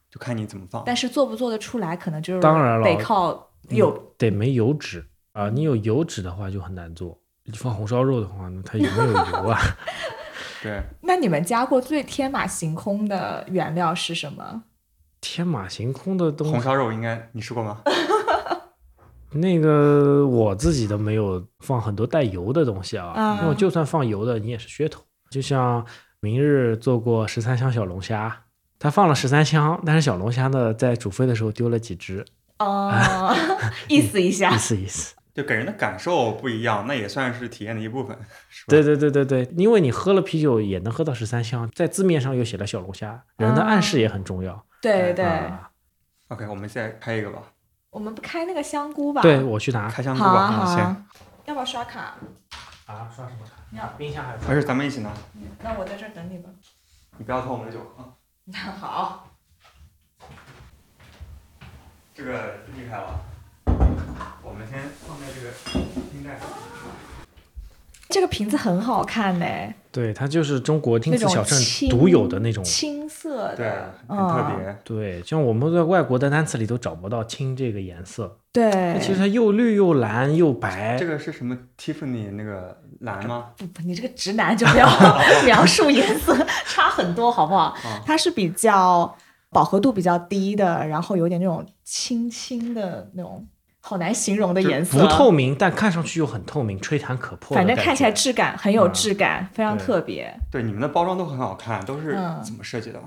[0.09, 0.83] 就看你怎么放。
[0.85, 7.19] 但是做不做得出来，可能就是当然了得靠有得没油脂啊，你有油脂的话就很难做。
[7.43, 9.57] 你放红烧肉的话，那它有没有油啊？
[10.61, 14.63] 对，那你们加过最天马行空的原料是什么？
[15.21, 17.81] 天马行空的东西，红烧肉应该你吃过吗？
[19.31, 25.03] 那个我自己都没有放很多带油的东西啊，啊因为就算放油的，你也是噱头。
[25.29, 25.85] 就像
[26.19, 28.43] 明日做过十三香小龙虾，
[28.79, 32.25] 他放了十三香，但是小龙虾呢，在煮沸的时候丢了几只，
[32.59, 32.91] 哦，
[33.87, 35.15] 意思一下意，思意思。
[35.33, 38.17] 就给人的感受不一样，那也算是体验的一部分，
[38.49, 38.69] 是吧？
[38.69, 44.65] 对对对对对，因为你喝了啤酒也能喝到十三香，在字面上又写了小龙虾，人的暗示也很重要。
[44.81, 45.69] 对对，啊
[46.29, 47.43] OK，我们再开一个吧，
[47.91, 49.21] 我们不开那个香菇吧？
[49.21, 50.55] 对，我去拿开香菇好啊吧。
[50.81, 51.05] 啊，
[51.45, 52.15] 要不要刷卡？
[52.87, 53.56] 啊，刷什么卡？
[53.73, 55.11] 要冰箱还没事，咱们一起拿，
[55.61, 56.49] 那我在这儿等你吧。
[57.17, 58.13] 你不要偷我们的酒啊。
[58.45, 59.27] 那好，
[62.15, 62.31] 这个
[62.75, 63.19] 厉害了，
[64.41, 65.51] 我们先放在这个
[66.11, 66.47] 冰袋上。
[68.09, 69.45] 这个瓶子很好看呢，
[69.91, 72.63] 对，它就是中国丁字小镇独有的那种。
[72.63, 73.69] 青色的对，，
[74.07, 74.77] 很特嗯别。
[74.85, 81.05] 对，像我们在外国的单词里都找不到青这个颜色，对，其实它又绿又蓝又白这。
[81.05, 83.49] 个是什么？Tiffany 那个蓝吗？
[83.57, 84.87] 不不，你这个直男就不要
[85.45, 87.65] 描述颜色差很多，好不好？
[87.83, 89.15] 啊它是比较
[89.49, 93.47] 饱和度比较低的，然后有点那种青青的那种，
[93.79, 94.99] 好难形容的颜色。
[94.99, 97.55] 不透明，但看上去又很透明，吹弹可破。
[97.55, 100.33] 反正看起来质感很有嗯质感，非常特别。
[100.51, 102.99] 对，你们的包装都很好看，都是嗯怎么设计的？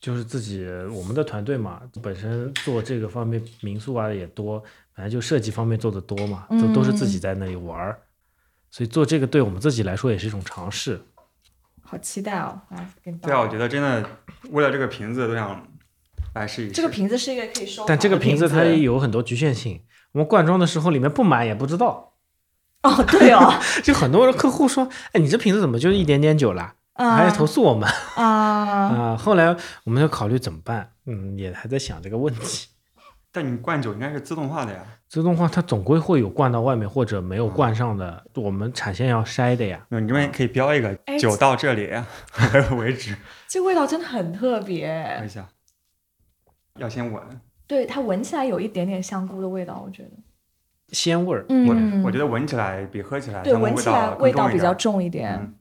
[0.00, 4.58] 就是自己我们的团队嘛，本身做这个方面民宿啊也多，
[4.94, 7.98] 反正就设计方面做的多嘛，都都是自己嗯在那里玩儿，
[8.70, 11.02] 所以做这个对我们自己来说也是一种尝试。
[11.82, 12.60] 好期待哦！
[12.70, 14.08] 来，给你对啊，我觉得真的
[14.50, 15.66] 为了这个瓶子都想
[16.34, 16.72] 来试一试。
[16.72, 22.12] 这个瓶子是一个可以收但这个瓶子它也有有很多局限性，我们灌装的时候里面不满也不知道，
[22.84, 23.52] 哦，对哦，
[23.82, 26.76] 就很多客户说，哎，你这瓶子怎么就一点点酒啦？
[26.94, 32.68] 还要投诉我们啊， 啊、后来我们就考虑怎么办，嗯，也还在想这个问题。
[33.32, 34.84] 但你灌酒应该是自动化的呀。
[35.08, 39.84] 自动化它总归会有灌到外面或者没有灌上的，我们产线要筛的呀。
[39.88, 41.90] 你这边可以标一个哎酒到这里
[42.76, 43.16] 为止，
[43.48, 45.48] 这味道真的很特看别一，下。
[46.78, 47.22] 要先闻，
[47.66, 50.10] 对它闻起来有一点点香菇的味道，我觉得。
[50.92, 55.34] 鲜味儿，嗯，我我觉得闻起来比喝起来对闻起来味道比较重一点。
[55.34, 55.54] 嗯，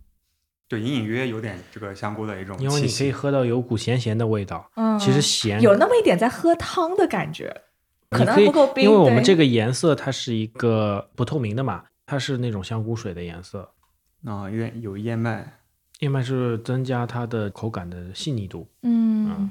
[0.69, 2.65] 对，隐隐约约有点这个香菇的一种气息。
[2.65, 4.69] 因为你可以喝到有股咸咸的味道。
[4.75, 7.63] 嗯，其实咸有那么一点在喝汤的感觉，
[8.11, 8.83] 可能还不够冰。
[8.83, 13.71] 因为我们这个颜色它是一个不透明的嘛，它是那种香菇水的颜色。
[14.25, 15.59] 啊，有点有燕麦，
[16.01, 18.69] 燕麦是增加它的口感的细腻度。
[18.83, 19.49] 嗯，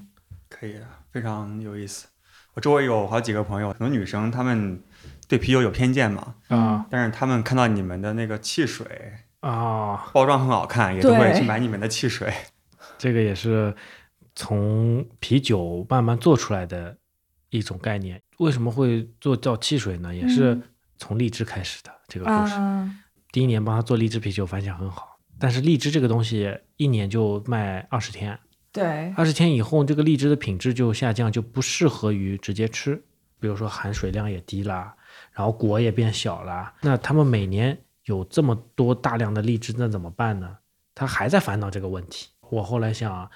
[0.48, 0.76] 可以，
[1.10, 2.06] 非常有意思。
[2.54, 4.82] 我我周围有好几个朋友，很多女生她们
[5.28, 12.32] 对啤酒有偏见嘛，啊但是她们看到你们的那个汽水啊，包装很好看，也都会去买你们的汽水。
[12.98, 13.74] 这个也是
[14.34, 16.96] 从啤酒慢慢做出来的
[17.50, 18.20] 一种概念。
[18.38, 20.14] 为什么会做叫汽水呢？
[20.14, 20.62] 也是嗯
[20.96, 22.54] 从荔枝开始的这个故事。
[22.54, 22.90] 啊，
[23.30, 25.18] 第一年帮他做荔枝啤酒，反响很好。
[25.38, 28.36] 但是荔枝这个东西一年就卖二十天，
[28.72, 33.00] 对，二十天以后，这个荔枝的品质就下降，就不适合于直接吃。
[33.38, 34.96] 比如说含水量也低啦，
[35.32, 36.74] 然后果也变小啦。
[36.82, 40.56] 那他们每年有这么多大量的荔枝，那怎么办呢？
[40.94, 42.28] 他还在烦恼这个问题。
[42.50, 43.30] 我后来想啊，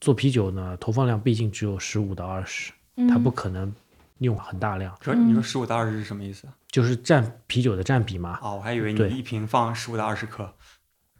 [0.00, 2.72] 做啤酒呢，投放量毕竟只有十五到二十，
[3.08, 3.70] 它不可能
[4.18, 6.48] 用很大量，说你说十五到二十是什么意思？
[6.68, 8.38] 就是占啤酒的占比嘛。
[8.42, 10.52] 哦，我还以为对你一瓶放十五到二十克。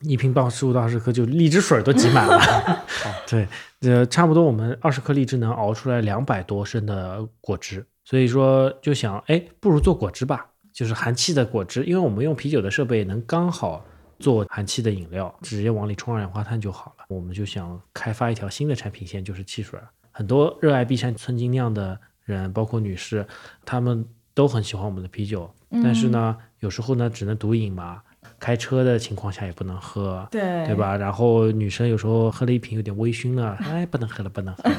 [0.01, 2.85] 一瓶放十五到二十克，就荔枝水都挤满了。
[3.29, 3.47] 对，
[3.83, 13.87] 呃，差不多我们二十克荔枝能熬出来两百多升的果汁，所以说就想，哎，不如做果汁吧，就是含气的果汁，因为我们用啤酒的设备能刚好
[14.19, 17.05] 做含气的饮料，直接往里冲二氧化碳就好了。
[17.09, 19.79] 我们就想开发一条新的产品线，就是汽水。
[20.11, 23.25] 很多热爱碧山村精酿的人，包括女士，
[23.65, 28.03] 他们都很喜欢我们的啤酒，但是呢，有时候呢只能独饮嘛。
[28.39, 30.75] 开车的情况下也不能喝，对对？
[30.75, 30.97] 吧？
[30.97, 34.77] 然后女生有时候喝了一瓶有点微醺了， 哎，不能喝了，不能喝了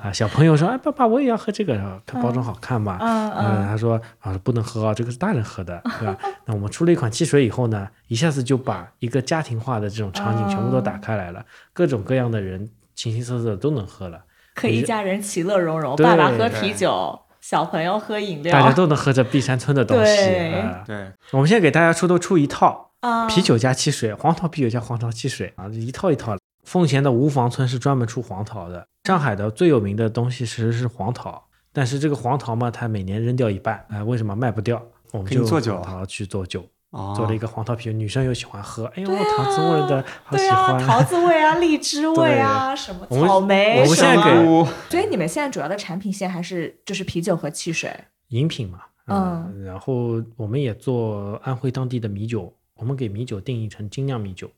[0.02, 0.12] 啊！
[0.12, 2.98] 小朋友说，哎，爸爸我也要喝这个，看包装好看嘛。
[3.00, 6.18] 嗯嗯，嗯，他说啊，不能喝啊，这个是大人喝的， 对吧？
[6.44, 14.20] 那我们出了一款汽水以后呢，一下子就把一个家庭化的这种场景全部都打开来了，各种各样的人形形色色都能喝了，
[14.54, 20.16] 可以一家人其乐融融，爸爸喝啤酒，小朋友喝饮料，大家都能喝这碧山村的东西。
[20.16, 26.40] 对啊对，我们现在给大家出都出一套，啊啤酒加汽水，黄桃啤酒加黄桃汽水啊，一套一套的。
[26.64, 34.82] 奉贤的吴房村是专门出黄桃的，上海的最有名的东西其实是黄桃，但是这个黄桃嘛，它每年扔掉一半，哎、为什么卖不掉？
[35.12, 40.82] 我们就做酒黄桃去做酒，哦，做了一个黄桃啤酒，女生又喜欢喝，哎呦，啊桃子味的， 好喜对啊，欢。
[40.86, 44.44] 桃子味啊， 荔枝味啊，什么草莓，我们现在
[44.88, 47.94] 所以你们现在主要的产品线还是就是啤酒和汽水。
[48.28, 52.50] 饮品嘛，嗯然后我们也做安徽当地的米酒，
[52.84, 54.50] 我们给米酒定义成精酿米酒。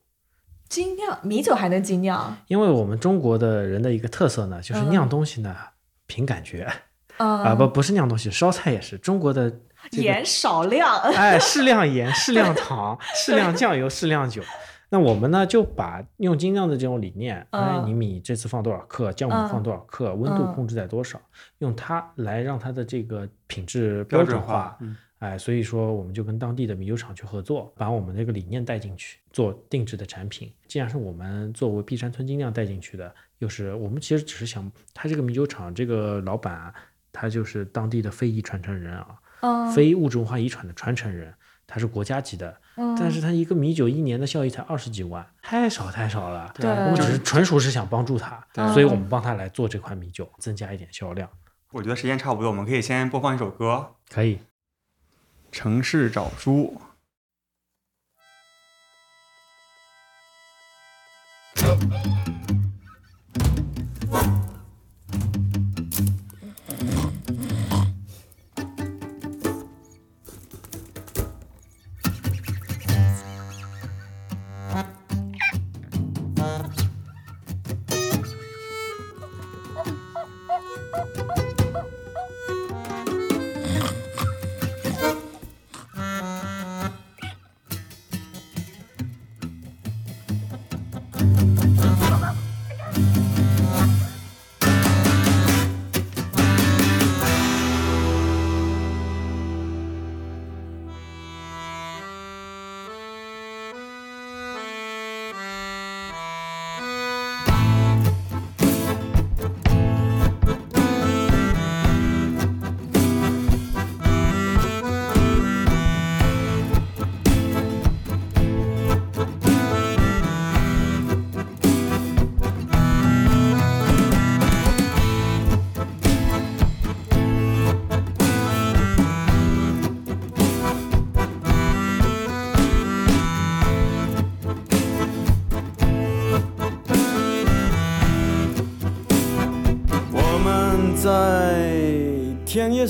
[0.68, 2.36] 精酿米酒还能精酿？
[2.48, 5.54] 因为我们中国的人的一个特色呢，就是嗯酿东西呢、
[6.08, 6.68] 凭感觉
[7.18, 9.48] 嗯啊，不不是酿东西，烧菜也是中国的
[9.92, 10.98] 这个盐少量。
[11.14, 14.42] 哎，适量盐、适量糖、适量酱油、适量酒。
[14.88, 21.20] 那我们呢，就把用精酿的这种理念，哎，嗯你米这次放多少克，酵母嗯放多少克，温度嗯控制在多少，
[21.58, 30.52] 用它来让它的这个品质标准准化，嗯，哎，所以说我们就跟当地的米酒厂去合作，把我们这个理念带进去，做定制的产品。
[30.68, 36.74] 既然是我们作为碧山村精酿带进去的，又是我们其实只是想，他这个米酒厂这个老板啊，
[37.12, 41.32] 他就是当地的非遗传承人啊，嗯，非物质文化遗产的传承人，
[41.66, 46.52] 他是国家级的，嗯但是他一个米酒一年的效益才二十几万，太少太少了。
[46.54, 51.26] 对我们只是纯属是想帮助他，所以我们帮他来做这款米酒，增加一点销量。
[51.72, 54.36] 我觉得时间差不多，我们可以先播放一首歌可以，
[55.58, 56.78] 《城市找书》。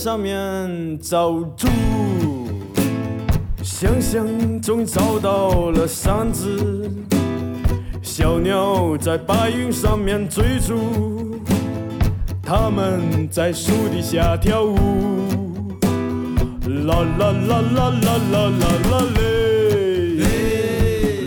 [0.06, 1.66] 上面找猪，
[3.60, 4.24] 想想
[4.60, 6.88] 终于找到了山子。
[8.02, 11.40] 小鸟在白云上面追逐，
[12.40, 14.76] 他们在树底下跳舞，
[16.86, 20.22] 啦啦啦啦啦啦啦啦嘞，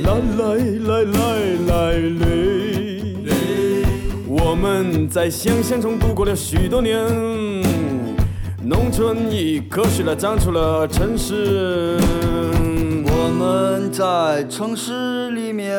[0.04, 0.56] 啦来
[0.88, 1.20] 来来
[1.68, 2.24] 来嘞，
[4.26, 6.98] 我们在想象中度过了许多年，
[8.70, 11.98] 农村已科学的长出了城市。
[13.04, 15.74] 我们在城市里面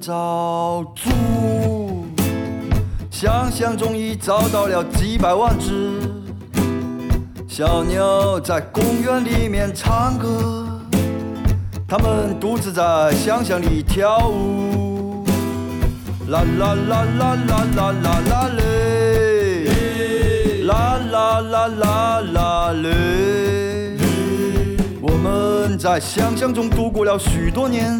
[0.00, 2.06] 找猪，
[3.10, 5.92] 想象中已找到了几百万只。
[7.46, 10.66] 小鸟在公园里面唱歌，
[11.86, 15.26] 它们独自在想象里跳舞。
[16.28, 18.62] 啦啦啦啦啦啦啦啦嘞，
[20.62, 23.96] 啦啦啦啦啦嘞。
[25.00, 27.98] 我们在想象中度过了许多年，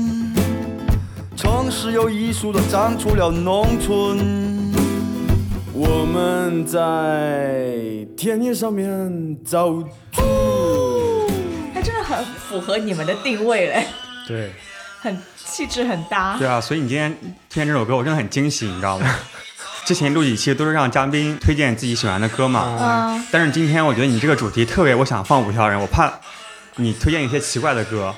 [1.37, 4.43] 城市有艺术的长出了农村。
[5.75, 10.23] 我们在田野上面走猪，
[11.75, 13.87] 还真的很符合你们的定位嘞，
[14.29, 14.53] 对，
[15.01, 16.37] 很气质很搭。
[16.39, 17.11] 对啊，所以你今天
[17.51, 19.07] 推荐这首歌，我真的很惊喜，你知道吗？
[19.85, 26.13] 之前录几期都是让嘉宾推荐自己喜欢的歌嘛，嗯，但是今天我觉得你这个主题特别，我想放五条人，我怕
[26.77, 28.15] 你推荐一些奇怪的歌，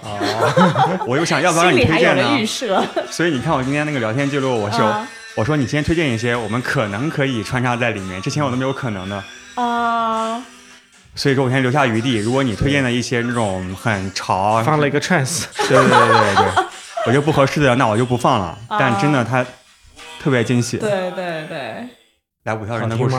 [1.06, 2.46] 我又想要不要让你推荐呢？
[2.46, 2.84] 设。
[3.10, 9.24] 所以你看我今天那个聊天记录，我就、啊我说你先推荐一些我们可能可以穿插在里面，之前我都没有可能的，
[9.56, 10.40] 啊，
[11.16, 12.18] 所以说我先留下余地。
[12.18, 16.36] 如果你推荐的一些那种很潮，放了一个 trance，对对对对对。
[16.36, 16.64] 对，
[17.06, 18.56] 我觉得不合适的，那我就不放了。
[18.68, 19.44] 啊但真的它
[20.24, 20.78] 特别惊喜。
[20.78, 21.86] 对对对，
[22.44, 23.14] 来五条人的故事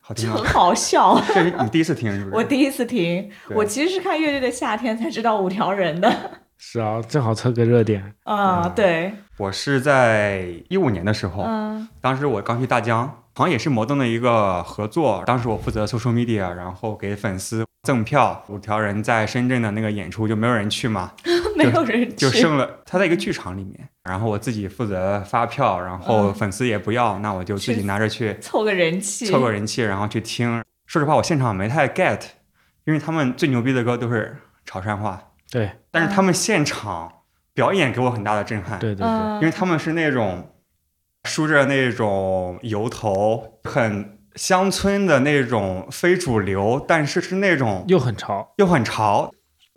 [0.00, 0.44] 好听吗，很？
[0.48, 1.20] 好笑。
[1.28, 2.32] 这是你第一次听是不是？
[2.36, 6.10] 我第一次听，我其实是看《乐队的夏天》才知道五条人的。
[6.56, 8.14] 是啊，正好凑个热点。
[8.24, 15.22] 啊，对，我是在一五年的时候，嗯当时我刚去大疆，好像也是摩登的一个合作。
[15.26, 18.44] 当时我负责 social media，然后给粉丝赠票。
[18.48, 21.12] 五条人在深圳的那个演出就没有人去嘛，
[21.56, 30.62] 没有人去就剩了他在一个剧场里面，然后我自己负责发票，然后嗯粉丝也不要，那我就自己拿着去凑个人气，凑个人气，然后去听。
[30.86, 32.20] 说实话，我现场没太 get，
[32.84, 37.10] 因为他们最牛逼的歌都是潮汕话，对但是他们现场
[37.54, 38.78] 表演给我很大的震撼。
[38.78, 40.54] 对对对，嗯，因为他们是那种
[41.24, 48.52] 梳着那种油头，很乡村的那种非主流，但是是那种又很潮。
[48.58, 49.30] 又很潮，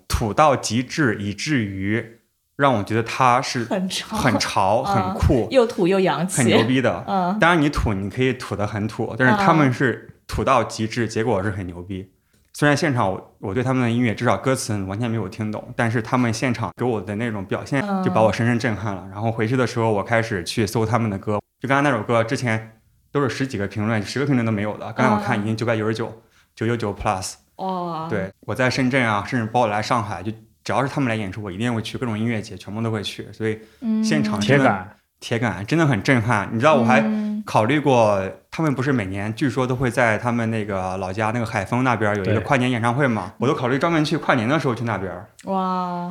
[0.07, 2.19] 土到极致，以至于
[2.55, 7.03] 让我觉得他是很潮， 很潮、嗯很酷、又土又洋气，很牛逼的。
[7.07, 12.11] 嗯当然你土你可以土的很土，但是他们是土到极致，结果是很牛逼。
[12.53, 19.05] 虽然现场我我对他们的音乐至少歌词完全没有听懂，但是他们现场给我的那种表现嗯就把我深深震撼了。
[19.11, 22.79] 然后回去的时候，我开始去搜他们的歌，就刚刚那首歌之前
[23.15, 26.21] 都是十几个评论，十个评论都没有的，刚才我看已经九百九十九，
[26.53, 27.35] 九九九 plus。
[27.55, 30.29] 哦，对，我在深圳啊，甚至包括来上海，就
[30.65, 36.49] 只要是他们来演出，我一定会去，各种音乐节全部都会去，所以嗯，现场真的铁杆，铁杆真的很震撼。
[36.51, 43.31] 你知道，我还嗯考虑过，他们不是每年据说都会在他们那个老家那个海丰那边有一个跨年演唱会嘛？
[43.37, 46.09] 我都考虑专门去跨年的时候去那边，哇，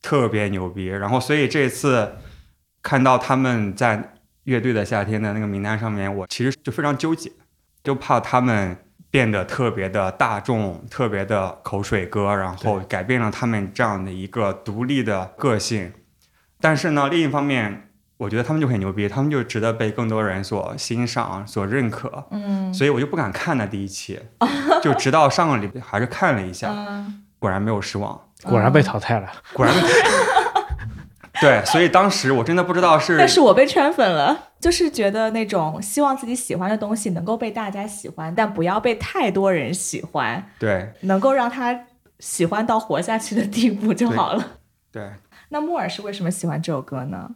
[0.00, 0.86] 特别牛逼。
[0.86, 2.14] 然后，所以这次
[2.82, 4.14] 看到他们在
[4.48, 7.30] 乐队的夏天的那个名单上面，我其实就非常纠结，
[7.84, 8.78] 就怕他们
[9.10, 15.92] 变得特别的大众，特别的口水歌，然后改变了他们这样的一个独立的个性。
[16.60, 22.26] 但是呢，另一方面，我觉得他们就很牛逼，他们就值得被更多人所欣赏、所认可。
[22.30, 24.18] 嗯所以我就不敢看那第一期，
[24.82, 29.30] 就直到上个礼拜还是看了一下，嗯果然没有失望，果然被淘汰了。
[29.52, 29.74] 果然。
[31.42, 41.86] 对，所以当时我真的不知道是，但是我被圈粉了，就是觉得那种希望自己喜欢的东西能够被大家喜欢，但不要被太多人喜欢，对能够让他
[42.18, 44.58] 喜欢到活下去的地步就好了。
[44.90, 45.10] 对，
[45.50, 47.30] 那木耳是为什么喜欢这首歌呢？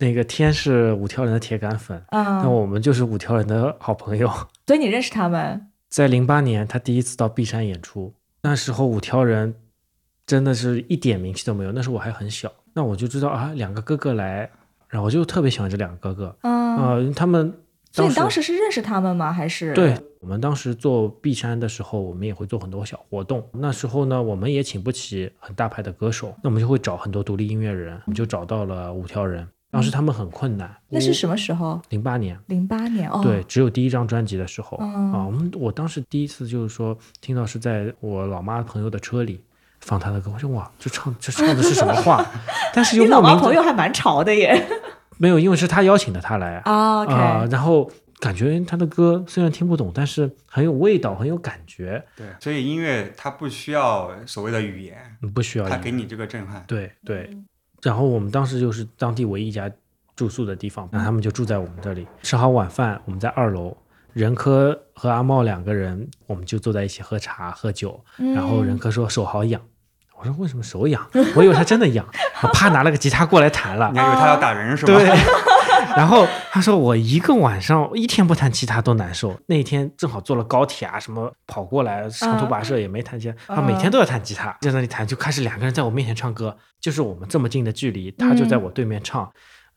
[0.00, 4.30] 那个天是五条人的铁杆粉，那嗯，我们就是五条人的好朋友。
[4.68, 5.66] 所以你认识他们？
[5.88, 9.56] 在零八年，他第一次到璧山演出，那时候五条人
[10.24, 14.48] 真的是一点名气都没有，那时候我还很小，那我就知道啊，两个哥哥来，
[14.88, 17.52] 然后我就特别喜欢这两个哥哥，嗯，呃，他们
[17.90, 19.32] 所以你当时是认识他们吗？
[19.32, 23.44] 还是对，我们当时做璧山的时候，我们也会做很多小活动。
[23.52, 29.44] 那时候呢，我们也请不起很大牌的歌手，那我们就会找很多独立音乐人，我们就找到了五条人。
[29.72, 31.80] 当时他们很困难，那是什么时候？
[31.90, 35.26] 零八年，零八年哦，对，，只有第一张专辑的时候、嗯啊。
[35.26, 39.42] 我们我当时第一次就是说听到是在我老妈朋友的车里
[39.80, 42.24] 放他的歌，我说哇，这唱这唱的是什么话？
[42.74, 44.66] 但是又莫名朋友还蛮潮的耶。
[45.18, 56.62] 没有，因为是他邀请的他来啊啊、然后感觉他的歌虽然听不懂，但是很有味道，很有感觉，对，所以音乐它不需要所谓的语言，嗯不需要音它给你这个震撼。
[56.66, 57.30] 对对。
[57.82, 59.70] 然后我们当时就是当地唯一一家
[60.14, 63.76] 住宿的地方，那他们就住在我们这里，吃好晚饭，我们在二楼。
[64.18, 68.04] 任科和阿茂两个人，我们就坐在一起喝茶喝酒。
[68.34, 69.62] 然后任科说手好痒，
[70.18, 71.08] 我说为什么手痒？
[71.36, 72.04] 我以为他真的痒，
[72.42, 73.98] 我啪拿了个吉他过来弹了你。
[74.00, 74.92] 还以为他要打人是吧？
[74.92, 75.06] 对，
[75.96, 79.38] 然后他说我一个晚上一天不弹吉他都难受。
[79.46, 89.22] 那一天正好坐了高铁啊，什么跑过来长途跋涉也没弹吉他，他每天都要弹吉他，在那里弹，就开始两个人在我面前唱歌，就是我们这么近的距离，他就在我对面唱。
[89.22, 89.30] 呃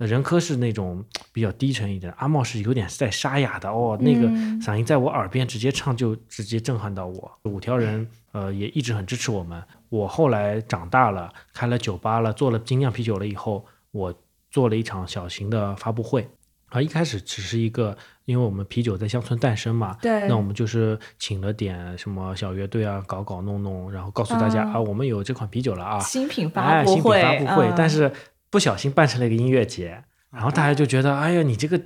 [0.06, 7.32] 任科是那种比较低沉一点，阿茂是有点带沙哑的哦，那个嗯嗓音在我耳边直接唱就直接震撼到我。
[7.44, 9.62] 五条人呃也一直很支持我们。
[9.90, 14.14] 我后来长大了，开了酒吧了，做了精酿啤酒了以后，我
[14.50, 16.30] 做了一场小型的发布会。
[16.70, 28.10] 啊，一开始只是一个，因为我们啤酒在乡村诞生嘛，对那我们就是请了点什么小乐队啊，搞搞弄弄，然后告诉大家、嗯啊，我们有这款啤酒了啊，新品发哎，新品布会，发布会，嗯但是
[28.52, 31.82] 不小心办成了一个音乐节，然后大家就觉得，哎呀，你这个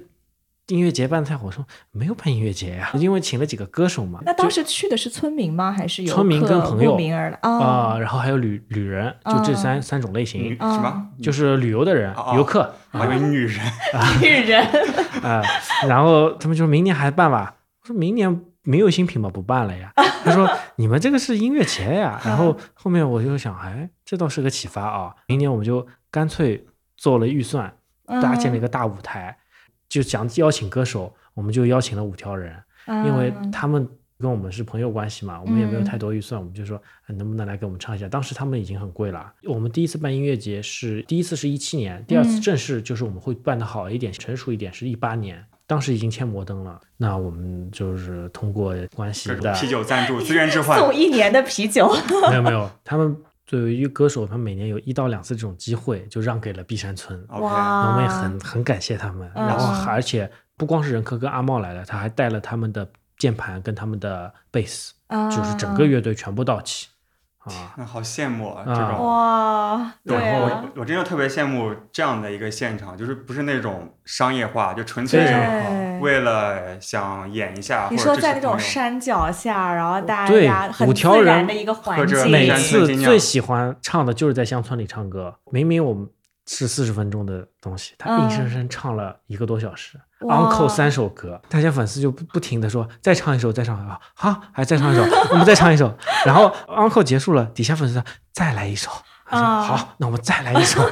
[0.68, 5.72] 音乐节办得太火，我说没有办音乐节呀、因为请了几个歌手嘛，那当就时去的是村民吗？
[5.72, 6.98] 还是有村民跟朋友。
[7.42, 8.00] 啊、啊？
[8.00, 11.08] 然后还有旅旅人，就这三、三种类型，什么？
[11.22, 12.74] 就是旅游的人、哦游客。
[12.92, 13.60] 我还以为女人。
[14.20, 14.66] 女人，
[15.22, 15.44] 啊、
[15.88, 19.94] 然后他们就说明年还办吧，我说明年没有新品嘛，不办了呀。
[20.24, 25.86] 他说你们这个是音乐节呀，然后后面我就想，哎，这倒是个启发啊，明年我们就
[26.16, 29.38] 干脆做了预算，搭建了一个大舞台，
[29.90, 32.56] 就想邀请歌手，我们就邀请了五条人，
[32.88, 33.86] 嗯，因为他们
[34.18, 38.08] 跟我们是朋友关系嘛，我们也没有嗯太多预算，我们就说、哎能不能来给我们唱一下？
[38.08, 39.30] 当时他们已经很贵了。
[39.44, 46.80] 我们第一次办音乐节是第一次是一七年，第二次嗯正式就是我们会办的好一点、成熟一点是一八年，当时已经签摩登了。
[46.96, 50.80] 那我们就是通过关系的，啤酒赞助， 资源置换。
[50.80, 51.94] 送一年的啤酒，
[52.32, 53.14] 没有没有，他们
[53.46, 57.24] 作为一个歌手，他每年有一到两次这种机会，就让给了碧山村。
[57.30, 59.46] OK，哇，我们也很很感谢他们，嗯。
[59.48, 62.88] 然后还而且不光是任科跟阿茂来了，他还带了他们的
[63.18, 66.88] 键盘跟他们的贝斯，啊就是整个乐队全部到齐
[67.46, 67.74] 啊。
[67.78, 68.64] 那 好羡慕啊！
[68.66, 68.76] 啊。
[68.76, 70.64] 这种，哇，对对啊。
[70.76, 86.08] 我我真的特别羡慕这样的一个现场，就是不是那种商业化，就纯粹是为了想演一下，你或者说在那种山脚下，然后大对家很五条人自然的一个环或者境，每次最喜欢唱的就是在乡村里唱歌，明明我们
[86.48, 98.92] 是四十分钟的东西，他硬生生唱了一个多小时、嗯、，uncle 三首歌，大家粉丝就不不停的说再唱一首，再唱一首，好，还再唱一首，我们再唱一首，然后 Uncle 结束了，底下粉丝说再来一首，
[99.26, 100.82] 他说、啊好，那我们再来一首。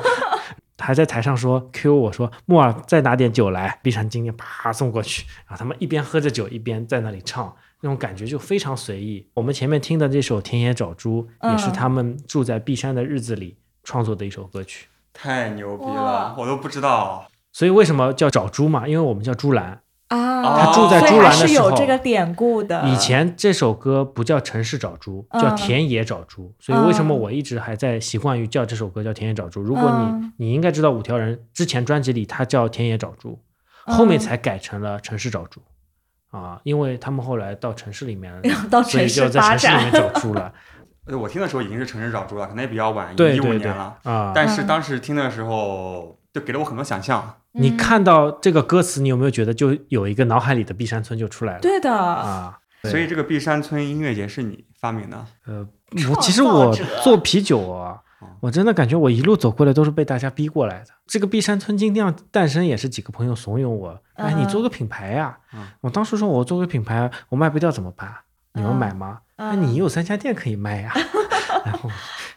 [0.79, 9.25] 还在台上说 Q 我说木耳再拿点酒来，碧山今天啪送过去，然后他们一边喝着酒一边在那里唱，那种感觉就非常随意。
[9.33, 11.71] 我们前面听的这首《田野找猪》也是嗯。
[11.71, 14.89] 他们住在碧山的日子里创作的一首歌曲。
[15.13, 17.27] 太牛逼了，我都不知道。
[17.51, 18.87] 所以为什么叫找猪嘛？
[18.87, 19.79] 因为我们叫猪栏。
[20.09, 22.83] 啊，他住在猪还是有栏的时候这个典故的。
[22.87, 26.53] 以前这首歌不叫城市找猪，叫嗯田野找猪。
[26.59, 29.61] 所以为什么嗯我一直还在习惯于叫这首歌叫田野找猪？
[29.61, 33.39] 如果你嗯你应该知道五条人之前专辑里他叫田野找猪，
[33.85, 35.61] 后面嗯才改成了城市找猪。
[36.29, 38.33] 啊，因为他们后来到城市里面
[38.69, 40.51] 所以城市就在城市里面找猪了。
[41.05, 43.97] 呃我听的时候已经是城市找猪了，可能也比较晚，一五年了。
[44.03, 47.35] 啊，嗯但是当时听的时候，就给了我很多想象。
[47.51, 51.59] 你嗯看到这个歌词，你有没有觉得就有一个脑海里的碧山村就出来了？
[51.59, 55.25] 对的，啊，所以这个碧山村音乐节是你发明的？
[55.45, 55.67] 呃，
[56.09, 56.73] 我其实我
[57.03, 57.59] 做啤酒
[58.39, 60.87] 我真的感觉我一路走过来都是被大家逼过来的。
[61.05, 68.09] 这个碧山村精酿诞生也是几个朋友怂恿我，哎，你嗯做个品牌呀、嗯我当时说我做个品牌，我卖不掉怎么办？
[68.53, 69.19] 你们嗯买吗？
[69.37, 70.93] 那、嗯你有三家店可以卖呀。
[71.65, 71.89] 然后，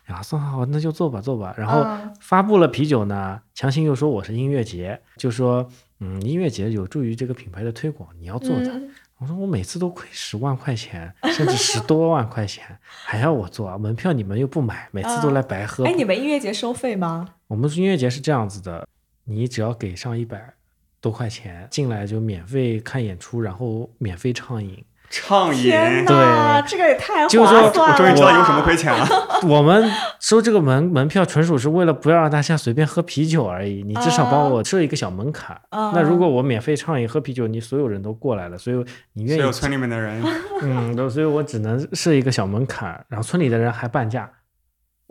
[0.04, 1.54] 然后算了，好，那就做吧，做吧。
[1.56, 5.68] 然后嗯发布了啤酒呢，强行又说我是音乐节，就说
[6.00, 8.68] 嗯，音乐节有助于这个品牌的推广，你要做的。
[8.72, 13.78] 嗯我说我每次都亏十万块钱，甚至十多万块钱，还要我做啊？
[13.78, 15.86] 门票你们又不买，每次都来白喝。
[15.86, 17.26] 哎，你们音乐节收费吗？
[17.46, 18.86] 我们音乐节是这样子的，
[19.24, 20.52] 你只要给上一百
[21.00, 24.84] 多块钱进来就免费看演出，然后免费畅饮。
[25.22, 25.70] 畅饮，
[26.04, 27.92] 对，这个也太就是说划算了！
[27.92, 29.06] 我终于知道有什么亏钱了。
[29.48, 29.90] 我们
[30.20, 35.58] 收这个门门票纯属是为了不要让大家随便喝啤酒而已，你至少帮我设一个小门槛。
[35.70, 38.76] 啊那如果我免费畅饮喝啤酒，你所有人都过来了，所以
[39.14, 40.22] 你愿意所有村里面的人，
[40.62, 44.30] 嗯，所以我只能设一个小门槛，然后村里的人还半价。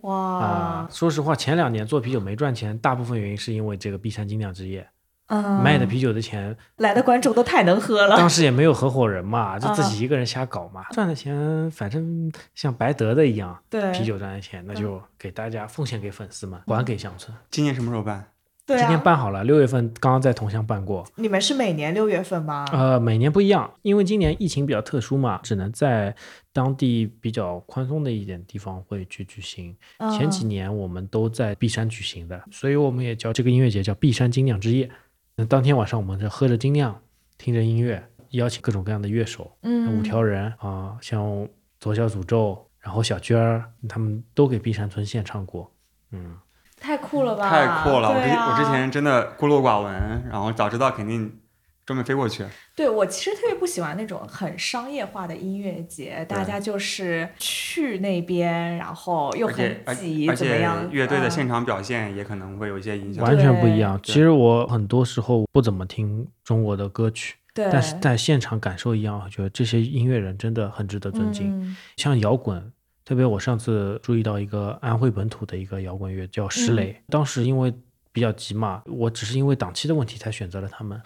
[0.03, 4.88] 哇啊、，说实话，前两年做啤酒没赚钱，大部分原因是因为这个碧山精酿之夜
[5.28, 8.15] 嗯，卖的啤酒的钱，来的观众都太能喝了。
[8.15, 17.36] 当时也没有合伙人嘛，就自嗯己一个人瞎搞嘛，赚的钱反正像白得的一样，对，啤酒赚的钱那就给大家奉献给粉丝们，还给乡村。
[17.49, 18.28] 今年什么时候办？
[18.67, 21.05] 对今年啊，办好了，六月份刚刚在桐乡办过。
[21.17, 22.65] 你们是每年六月份吗？
[22.71, 26.15] 呃，每年不一样，因为今年疫情比较特殊嘛，只能在
[26.51, 29.76] 当地比较宽松的一点地方会去举行。
[30.17, 34.89] 前几嗯年我们都在璧山举行的，所以我们也叫这个音乐节叫璧山精酿之夜。
[35.38, 37.01] 那当天晚上我们这喝着精酿，
[37.38, 45.69] 听着音乐，邀请各种各样的乐手，嗯五条人啊、像左小诅咒，然后小娟儿，他们都给碧山村献唱过。
[46.11, 46.38] 嗯，
[46.79, 47.49] 太酷了吧！
[47.49, 48.07] 太酷了！
[48.07, 51.39] 我之我之前真的孤陋寡闻，然后早知道肯定
[51.86, 52.43] 专门飞过去。
[52.75, 60.91] 对我其实特别不喜欢那种很商业化的音乐节，大家就是去那边，然后又很挤，而且怎么样？
[60.91, 63.23] 乐队的嗯现场表现也可能会有一些影响。
[63.23, 63.99] 完全不一样。
[64.03, 71.57] 其实我很多时候不怎么听中国的歌曲，但是在现场感受一样，我觉得这些音乐人真的很值得尊敬。
[71.61, 72.71] 嗯像摇滚，
[73.05, 77.73] 特别我上次注意到一个安徽本土的一个摇滚乐叫石磊，当时因为
[78.16, 80.97] 比较急嘛，我只是因为档期的问题才选择了他们，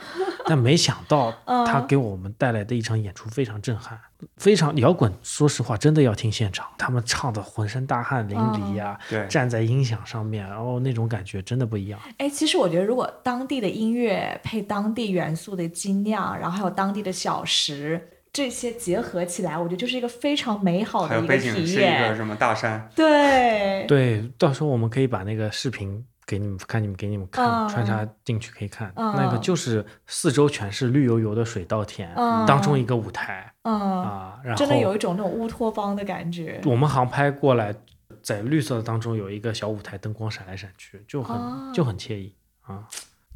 [0.46, 4.00] 但没想到 嗯他给我们带来的一场演出非常震撼，
[4.38, 5.12] 非常摇滚。
[5.24, 12.00] 说实话，真的要听现场，他们唱的浑身大汗淋漓呀、对，站在音响上面，然后那种感觉真的不一样。
[12.20, 22.16] 哎，其实我觉得，如果当地的音乐配当地元素的精酿，然后还有当地的小食，这些结合起来，我觉得就是一个非常美好还有的一个体背景是一个验。
[22.16, 28.94] 什么大山，对，对，到时候我们可以把那个视频给你们看，你们给你们看，嗯穿插进去可以看。
[28.96, 36.62] 嗯那个就是四周全是绿油油的水稻田，嗯当中一个舞台嗯，啊，然后真的有一种那种乌托邦的感觉。
[36.66, 37.74] 我们航拍过来，
[38.22, 42.86] 在绿色当中有一个小舞台，灯光闪来闪去，就很、哦就很惬意啊。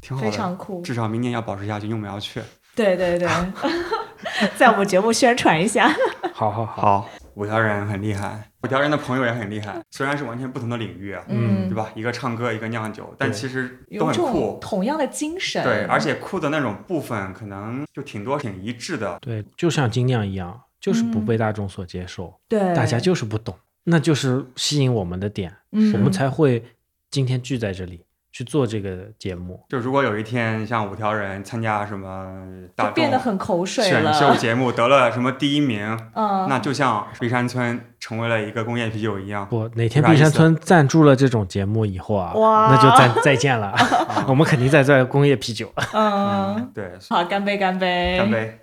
[0.00, 0.30] 挺好的。
[0.30, 2.40] 非常酷，至少明年要保持下去，因为我们要去。
[2.76, 3.28] 对对对，
[4.56, 5.88] 在我们节目宣传一下。
[6.32, 11.92] 好 好好，好，五条人很厉害，五条人的朋友也很厉害，虽然是完全不同的领域啊，嗯对吧？
[11.94, 14.58] 一个唱歌，一个酿酒，但其实都很酷。
[14.58, 19.18] 同样的精神，对，而且酷的那种部分可能就挺多挺一致的。
[19.20, 23.54] 对，就像精酿一样，就是不嗯被大众所接受，对大家就是不懂，
[23.84, 26.64] 那就是吸引我们的点，嗯我们才会
[27.10, 28.02] 今天聚在这里
[28.34, 29.64] 去做这个节目。
[29.68, 34.12] 就如果有一天像五条人参加什么大众就变得很口水选。
[34.12, 39.48] 秀节目得了什么第一名，嗯，那就像碧山村成为了一个工业啤酒一样。
[39.48, 43.72] 不，哪天啥意思璧山村赞助了这种节目以后啊，哇那就再再见了。
[44.26, 48.30] 我们肯定在做工业啤酒，嗯，对，好，干杯，干杯，干！
[48.32, 48.58] 杯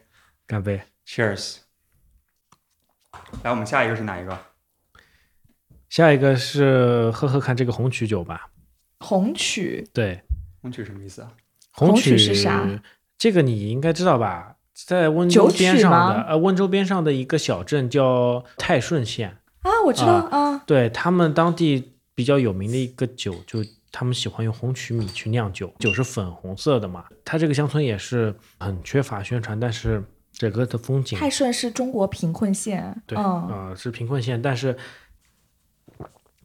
[0.48, 1.60] 干杯！，Cheers。
[3.44, 4.38] 来，我们下一个是哪一个？
[5.88, 8.51] 下一个是喝喝看这个红曲酒吧。
[9.02, 10.22] 红曲，对，
[10.62, 11.34] 红曲什么意思啊？
[11.72, 12.68] 红曲曲是啥？
[13.18, 14.56] 这个你应该知道吧？
[14.74, 23.60] 在温州边上的呃，温州边上的一个小镇叫泰顺县，啊，我知道啊，对他们当地比较有名的一个酒，就
[23.92, 27.06] 他们喜欢用红曲米去酿酒，酒是粉红色的嘛。
[27.24, 34.76] 它这个乡村也是很缺乏宣传，但是整个的风景泰顺是中国贫困县，对，嗯，呃，是贫困县，但是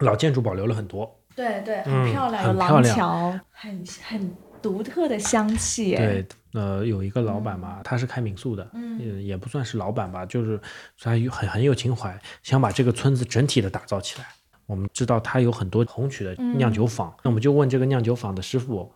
[0.01, 1.16] 老建筑保留了很多。
[1.37, 2.97] 对对，嗯很漂亮，有廊很漂亮。
[2.97, 8.99] 桥，很很独特的香气，哎，对，呃，有一个老板嘛，他是开民宿的，嗯。
[8.99, 10.59] 也也不算是老板吧，就是
[10.99, 14.26] 他有很很有情怀，想把这个村子整体的打造起来。
[14.64, 18.91] 我们知道他有很多红曲的酿酒坊，那我们就问这个酿酒坊的师傅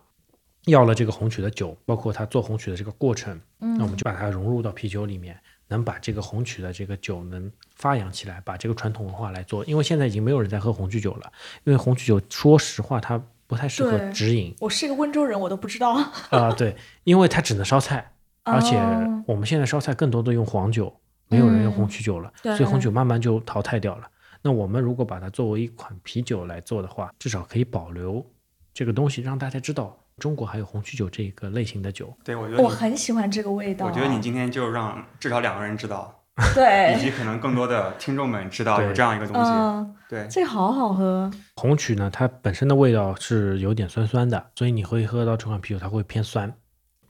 [0.65, 5.39] 要了这个红曲的酒，包括他做红曲的这个过程，那我们就把它融入到啤酒里面，
[5.71, 9.65] 能把这个红曲的这个酒能发扬起来，把这个传统文化来做。
[9.65, 11.31] 因为现在已经没有人在喝红曲酒了，
[11.63, 14.53] 因为红曲酒说实话它不太适合直饮。
[14.59, 15.93] 我是个温州人，我都不知道，
[16.29, 18.11] 啊、对，因为它只能烧菜，
[18.43, 20.93] 而且哦我们现在烧菜更多的用黄酒，
[21.27, 24.07] 没有人用红曲酒了，对所以红酒慢慢就淘汰掉了。
[24.41, 28.25] 那我们如果把它作为一款啤酒来做的话，至少可以保留
[28.73, 32.15] 这个东西，让大家知道中国还有红曲酒这个类型的酒。
[32.23, 36.95] 对，我觉得我，很喜欢这个味道，我觉得你今天就让至少两个人知道，对。
[36.97, 38.87] 以，及可能更多的听众们知道对。
[38.87, 39.49] 有这样一个东西。
[39.49, 46.53] 嗯，对，这个好好喝，红曲呢，它本身的味道是有点酸酸的，所以你会喝到这款啤酒，它会偏酸，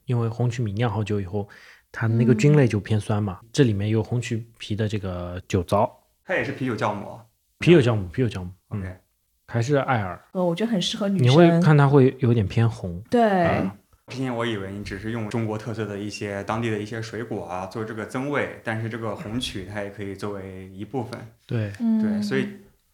[0.06, 1.48] 因为红曲米酿好酒以后，
[1.92, 3.40] 它那个菌类就偏酸嘛。
[3.52, 5.92] 这里面有红曲皮的这个酒糟，
[6.24, 7.20] 它也是啤酒酵母。
[7.60, 8.98] 啤酒酵母，啤酒酵母，嗯，OK，
[9.52, 10.20] 还是艾尔。
[10.32, 13.76] 呃，我觉得很适合女生你会，看它会有点偏红，对，啊
[14.08, 21.20] 之前我以为你只是用中国特色的一些当地的一些水果啊做这个增味，但是这个红曲它也可以作为一部分。
[21.46, 22.48] 对，嗯，对，所以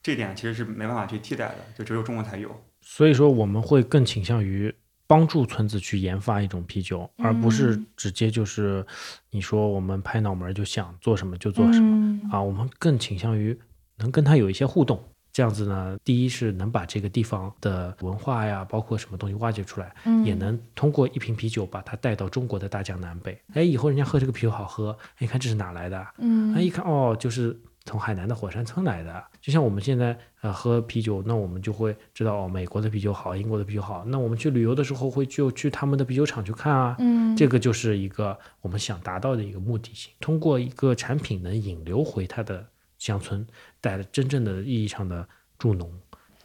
[0.03, 2.49] 这点其实是没办法去替代的，就只有中国才有。
[2.81, 4.71] 所以说我们会更倾向于
[5.07, 8.85] 帮助村子去研发一种啤酒，而不是嗯直接就是
[9.31, 13.57] 你说我们拍脑门儿就想做什么就做什么、嗯啊，我们更倾向于
[13.97, 15.03] 能跟他有一些互动。
[15.37, 23.39] 这样子呢，第一是能把这个地方的文化呀，包括什么东西挖掘出来，嗯也能通过一瓶啤酒把它带到中国的大江南北。
[23.53, 26.11] 哎，以后人家喝这个啤酒好喝，哎你看这是哪来的啊？
[26.17, 29.23] 嗯哎，一看哦，就是从海南的火山村来的。
[29.39, 34.03] 就像我们现在呃喝啤酒，那我们就会知道哦，美国的啤酒好，英国的啤酒好。
[34.07, 36.95] 那我们去旅游的时候会就去他们的啤酒厂去看啊。
[36.97, 42.65] 嗯这个就是一个我们想达到的一个目的性，通过一个产品能引流回它的
[42.97, 43.45] 乡村，
[43.81, 45.27] 带来真正的意义上的
[45.57, 45.91] 助农。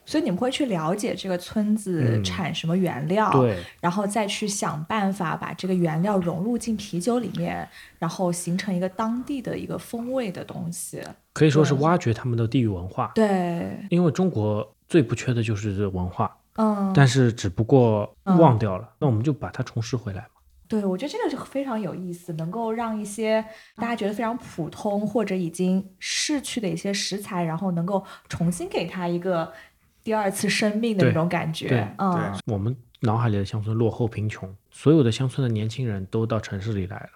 [0.05, 7.67] 所以你们会去了解这个村子嗯产什么原料，对，然后再去想办法把这个原料融入进啤酒里面，
[8.01, 11.01] 然后形成一个当地的一个风味的东西。
[11.33, 13.13] 可以说是挖掘他们的地域文化。
[13.15, 20.32] 对，因为中国最不缺的就是文化，嗯，但是只不过嗯忘掉了，那我们就把它重拾回来嘛。
[20.81, 23.45] 对，我觉得这个就非常有意思，能够让一些
[23.77, 29.53] 大家觉得非常普通或者已经逝去的一些食材，然后能够重新给它一个
[30.03, 31.69] 第二次生命的那种感觉。
[31.69, 37.11] 对嗯，对我们脑海里的乡村落后贫穷，所有的乡村的年轻人都到城市里来了，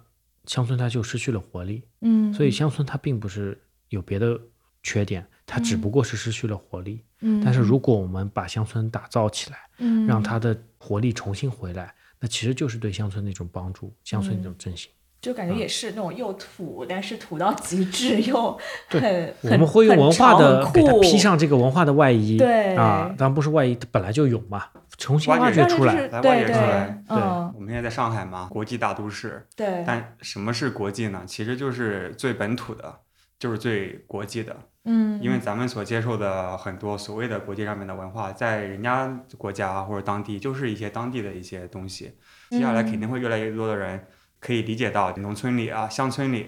[0.44, 1.82] 乡村它就失去了活力。
[2.02, 4.38] 嗯，所以乡村它并不是有别的
[4.82, 7.02] 缺点，它只不过是失去了活力。
[7.20, 14.90] 嗯，但是如果我们把乡村打造起来，嗯让它的活力重新回来，那其实就是对乡村的一种帮助，乡村的一种振兴。
[15.18, 18.56] 就感觉也是那种又土，但是土到极致又
[18.88, 24.64] 对很我们会用文化的很给它酷披上这个文化的外衣，对啊，当然不是外衣，它本来就有嘛，
[24.98, 25.94] 重新挖掘出来。
[25.94, 31.22] 来挖对对掘出来对我们现在在上海嘛，国际大都市，对，但什么是国际呢？
[31.26, 33.00] 其实就是最本土的，
[33.38, 34.54] 就是最国际的。
[34.86, 39.06] 嗯，因为咱们所接受的很多所谓的国际上面的文化，在人家
[39.36, 42.16] 国家或者当地就是一些当地的一些东西。
[42.50, 44.06] 接下来肯定会越来越多的人
[44.40, 46.46] 可以理解到，农村里啊、乡村里，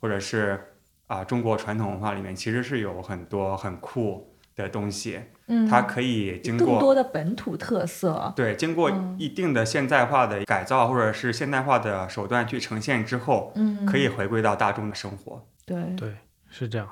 [0.00, 0.60] 或者是
[1.06, 8.32] 啊中国传统文化里面，其实是有很多很酷的东西，嗯它可以经过更多的本土特色。
[8.34, 15.46] 对经过嗯一定的现代化的改造或者是现代化的手段去呈现之后，嗯，可以回归到大众的生活。
[15.64, 16.16] 对对，
[16.48, 16.88] 是这样。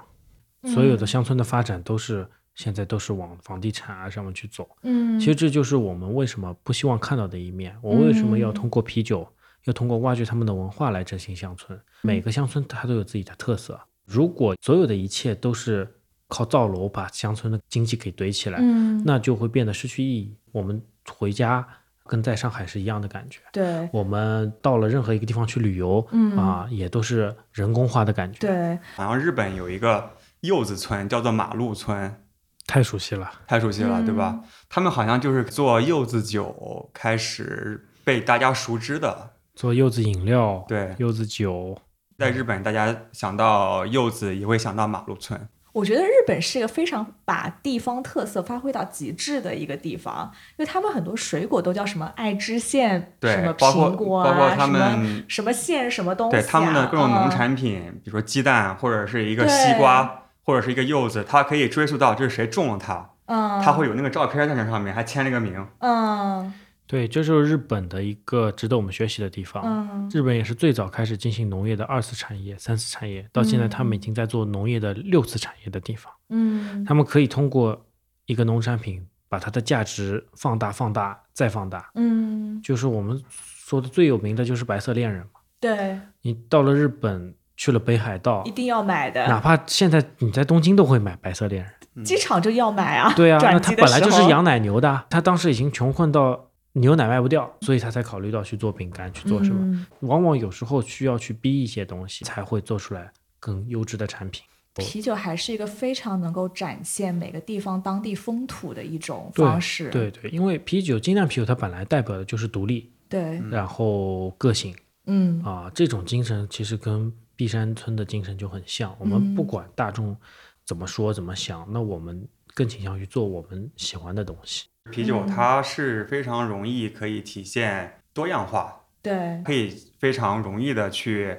[0.65, 4.69] 嗯所有的乡村的发展都是现在都是往房地产啊上面去走。
[4.83, 7.77] 嗯，其实这就是我们为什么不希望看到的一面。
[7.83, 9.27] 我为什么要嗯通过啤酒，
[9.65, 11.79] 要通过挖掘他们的文化来振兴乡村？
[12.03, 13.81] 每个乡村它都有自己的特色。
[14.07, 15.89] 如果所有的一切都是
[16.29, 20.37] 靠造楼把乡村的经济给堆起来，嗯，那就会变得失去意义。
[20.53, 21.67] 我们回家
[22.05, 23.41] 跟在上海是一样的感觉。
[23.53, 30.11] 对我们到了任何一个地方去旅游，嗯啊，也都是人工化的感觉。，对，好像日本有一个
[30.45, 32.23] 柚子村，叫做马路村，
[32.67, 33.31] 太熟悉了。
[33.47, 34.41] 太熟悉了，对吧？
[34.43, 39.31] 嗯他们好像就是做柚子酒开始被大家熟知的。
[39.55, 41.79] 做柚子饮料，对，柚子酒，
[42.19, 45.49] 在日本，大家想到柚子也会想到马路村。
[45.73, 65.67] 我觉得日本是一个非常把地方特色发挥到极致的一个地方，因为他们很多水果都叫什么爱知县，对什么包括苹果啊，包括他什么们什么县什么东西、啊，对他们的各种农嗯产品，比如说鸡蛋，或者是一个西瓜，或者是一个柚子，它可以追溯到这是谁种了它，嗯，它会有那个照片在那上面，还签了个名。
[65.79, 66.53] 嗯
[66.87, 69.63] 对，这就是日本的一个值得我们学习的地方。
[69.65, 76.13] 嗯日本也是最早开始进行农业的二次产业、三次产业，到现在他们已经在做农业的六次产业的地方。
[76.29, 77.87] 嗯他们可以通过
[78.27, 81.91] 一个农产品把它的价值放大、放大再放大。
[81.95, 85.41] 嗯，就是我们说的最有名的就是白色恋人嘛。
[85.59, 92.05] 对，你到了日本，去了北海道一，定要买的，哪怕现在你在东京都会买白色恋人。
[92.05, 93.13] 机场就要买啊。
[93.15, 99.61] 对啊，那他本来就是养奶牛的啊，他当时已经穷困到牛奶卖不掉，所以他才考虑到去做饼干，去做什么。
[99.61, 104.43] 嗯往往有时候需要去逼一些东西，才会做出来更优质的产品。
[104.75, 109.89] 啤酒还是一个非常能够展现每个地方当地风土的一种方式。
[109.91, 114.75] 对对，因为啤酒精酿啤酒它本来代表的就是独立，对，然后个性
[115.07, 118.95] 嗯啊，这种精神其实跟碧山村的精神就很像。
[118.99, 120.16] 我们不管大众
[120.64, 124.66] 怎么说怎么想，那我们更倾向于做我们喜欢的东西。
[124.91, 131.37] 啤酒嗯它是非常容易可以体现多样化，对，可以非常容易的去，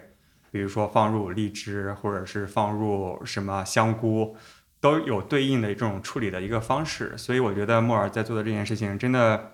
[0.51, 4.35] 比如说放入荔枝，或者是放入什么香菇，
[4.79, 7.17] 都有对应的这种处理的一个方式。
[7.17, 9.51] 所以我觉得莫尔在做的这件事情真的。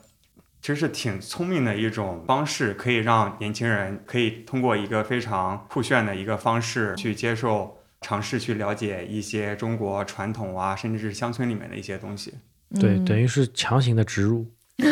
[0.61, 12.35] 其实是挺聪明的一种方式，可以让年轻人可以通过一个非常酷炫的一个方式去接受、尝试去了解一些中国传统啊，甚至是乡村里面的一些东西。
[12.79, 14.45] 对，嗯等于是强行的植入。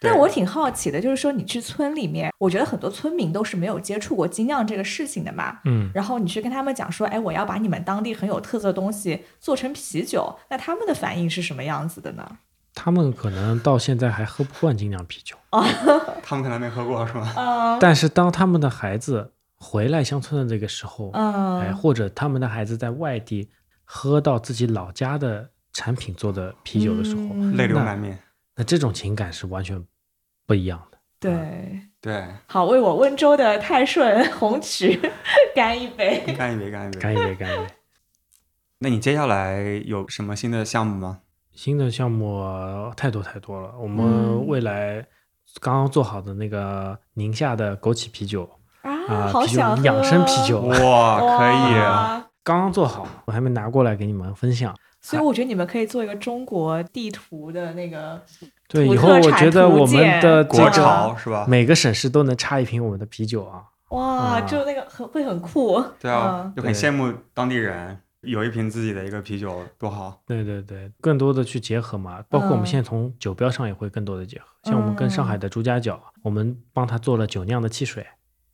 [0.00, 5.58] 但我挺好奇的，就是说你去村里面，我觉得很多村民都是没有接触过精酿这个事情的嘛。
[5.64, 12.38] 嗯，然后你去跟他们讲说，哎，我要把你们当地很有特色的东西做成啤酒，那他们的反应是什么样子的呢？
[12.80, 15.36] 他们可能到现在还喝不惯精酿啤酒，
[16.22, 17.34] 他们可能没喝过是吗？
[17.36, 23.50] 嗯但是当他们的孩子回来乡村的这个时候，嗯，哎，或者他们的孩子在外地
[23.84, 28.16] 喝到自己老家的产品做的啤酒的时候，嗯泪流满面。
[28.54, 29.84] 那这种情感是完全
[30.46, 30.98] 不一样的。
[31.18, 31.80] 对。
[32.00, 35.00] 对，好，为我温州的泰顺红曲
[35.52, 36.22] 干一杯。
[36.38, 37.00] 干一杯，干一杯。
[37.00, 37.66] 干一杯，干一杯。
[38.78, 41.22] 那你接下来有什么新的项目吗？
[41.58, 42.40] 新的项目
[42.96, 45.04] 太多太多了，我嗯们未来
[45.60, 48.48] 刚刚做好的那个宁夏的枸杞啤酒
[48.82, 52.24] 啊，啊，啤酒好想喝养生啤酒哇，可以啊！
[52.44, 54.72] 刚刚做好，我还没拿过来给你们分享。
[55.00, 58.22] 所以我觉得你们可以做一个中国地图的那个
[58.68, 61.44] 对，以后我觉得我们的国潮是吧？
[61.48, 63.64] 每个省市都能插一瓶我们的啤酒啊。
[63.88, 65.82] 哇，啊就那个很会很酷。
[65.98, 70.22] 对啊嗯，就很羡慕当地人有一瓶自己的一个啤酒，多好。
[70.26, 78.04] 对对对，更多的去结合嘛，包括我们嗯现在从酒标上也会更多的结合，像我们跟上海的朱家角，我们帮他做了酒酿的汽水，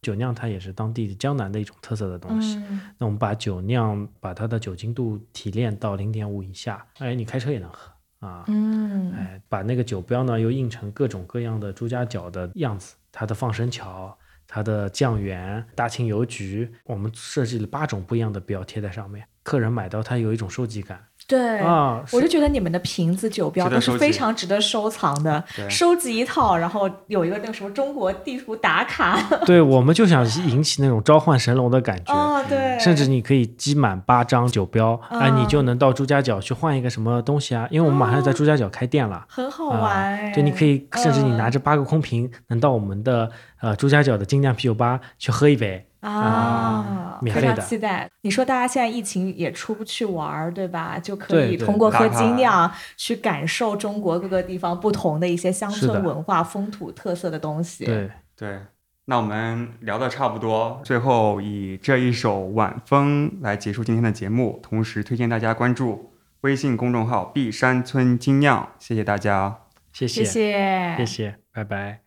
[0.03, 2.59] 酒酿它也是当地江南的一种特色的东西。
[2.69, 7.91] 嗯那我们把酒酿把它的酒精度提炼到零点五以下，哎，你开车也能喝
[8.21, 8.45] 啊。
[8.49, 21.59] 嗯哎，把那个酒标呢又印成各种各样的朱家角的样子，它的放生桥、它的酱园、大庆邮局，我们设计了八种不一样的标贴在上面，客人买到它有一种收集感对。
[21.61, 22.03] 啊。
[22.13, 29.19] 我就觉得你们的瓶子、酒标都是非常值得收藏的，收集一套，然后有一个那个什么中国地图打卡。
[29.47, 32.13] 对，我们就想引起那种召唤神龙的感觉。
[32.13, 37.69] 哦，对，甚至你可以积满八张酒标，哎，你就嗯能到朱家角去换一个什么东西啊？
[37.71, 40.33] 因为我们马上在朱家角开店了，很好啊玩哎。
[40.33, 43.31] 对，你可以甚至你拿嗯着八个空瓶，能到我们的
[43.61, 45.87] 呃朱家角的精酿啤酒吧去喝一杯。
[46.05, 48.11] 啊，非常免费的期待。
[48.21, 50.99] 你说大家现在疫情也出不去玩儿，对吧？
[50.99, 57.87] 就可以通过喝精酿去感受中国各个地方不同的一些乡村文化、风土特色的东西。
[57.87, 58.61] 对，对，
[59.07, 69.61] 那我们聊的差不多，最后以这一首《晚风》来结束今天的节目，同时推荐大家关注微信公众号“碧山村精酿”，谢谢大家。
[69.93, 72.04] 谢谢谢谢，谢谢，拜拜。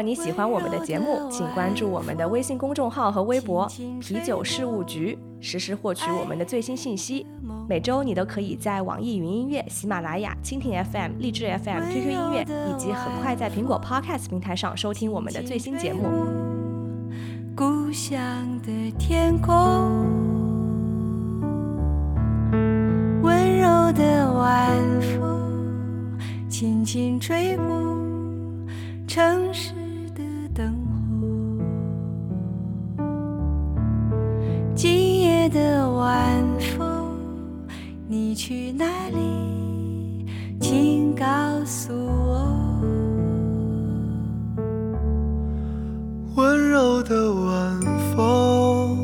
[0.00, 3.70] 果你喜欢我们的节目，请关注我们的微信公众号和微博
[4.00, 7.26] “啤酒事务局”，实时获取我们的最新信息。
[7.68, 16.08] 每周你都可以在网易云音乐、喜马拉雅、蜻蜓 FM、荔枝 FM、QQ 音乐，以及很快在苹果 Podcast 平台上收听我们的最新节目。
[17.54, 18.18] 故乡
[18.62, 19.52] 的天空，
[23.20, 27.64] 温柔的晚风，轻轻吹过
[29.06, 29.74] 城市
[35.40, 36.44] 夜的晚
[36.76, 37.16] 风，
[38.06, 40.26] 你去哪里？
[40.60, 41.24] 请告
[41.64, 42.46] 诉我。
[46.36, 47.80] 温柔的晚
[48.14, 48.98] 风，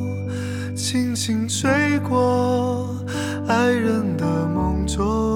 [0.76, 2.86] 轻轻吹过
[3.48, 5.35] 爱人的梦中。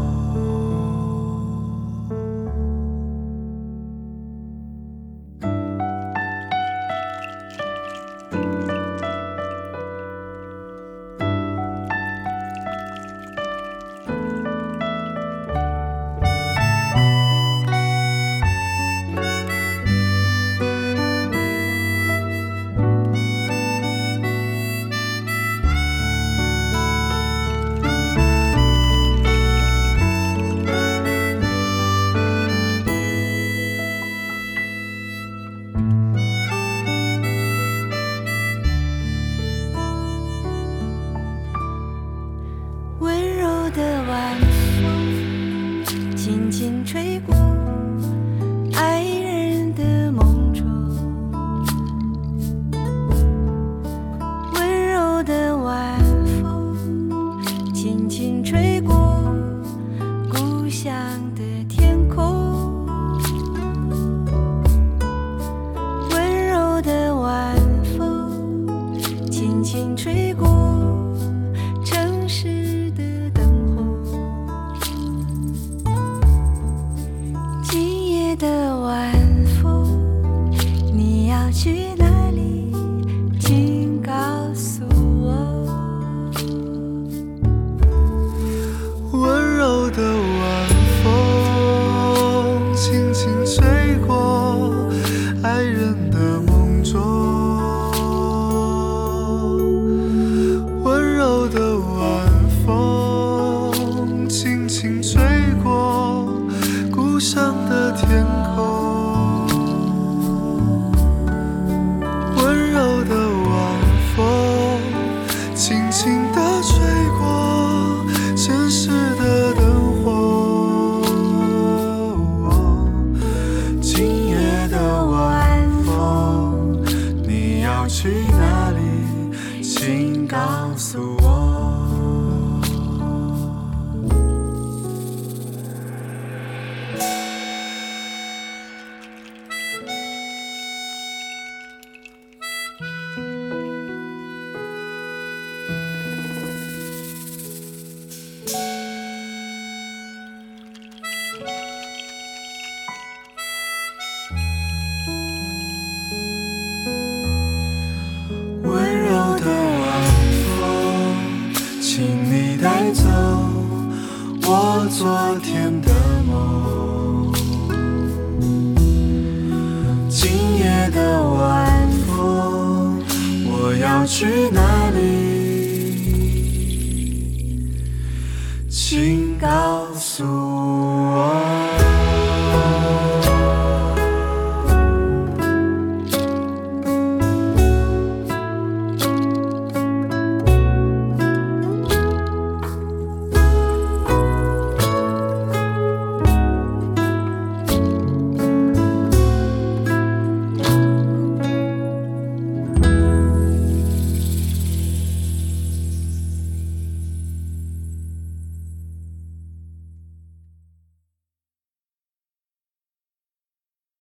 [107.21, 108.25] 上的天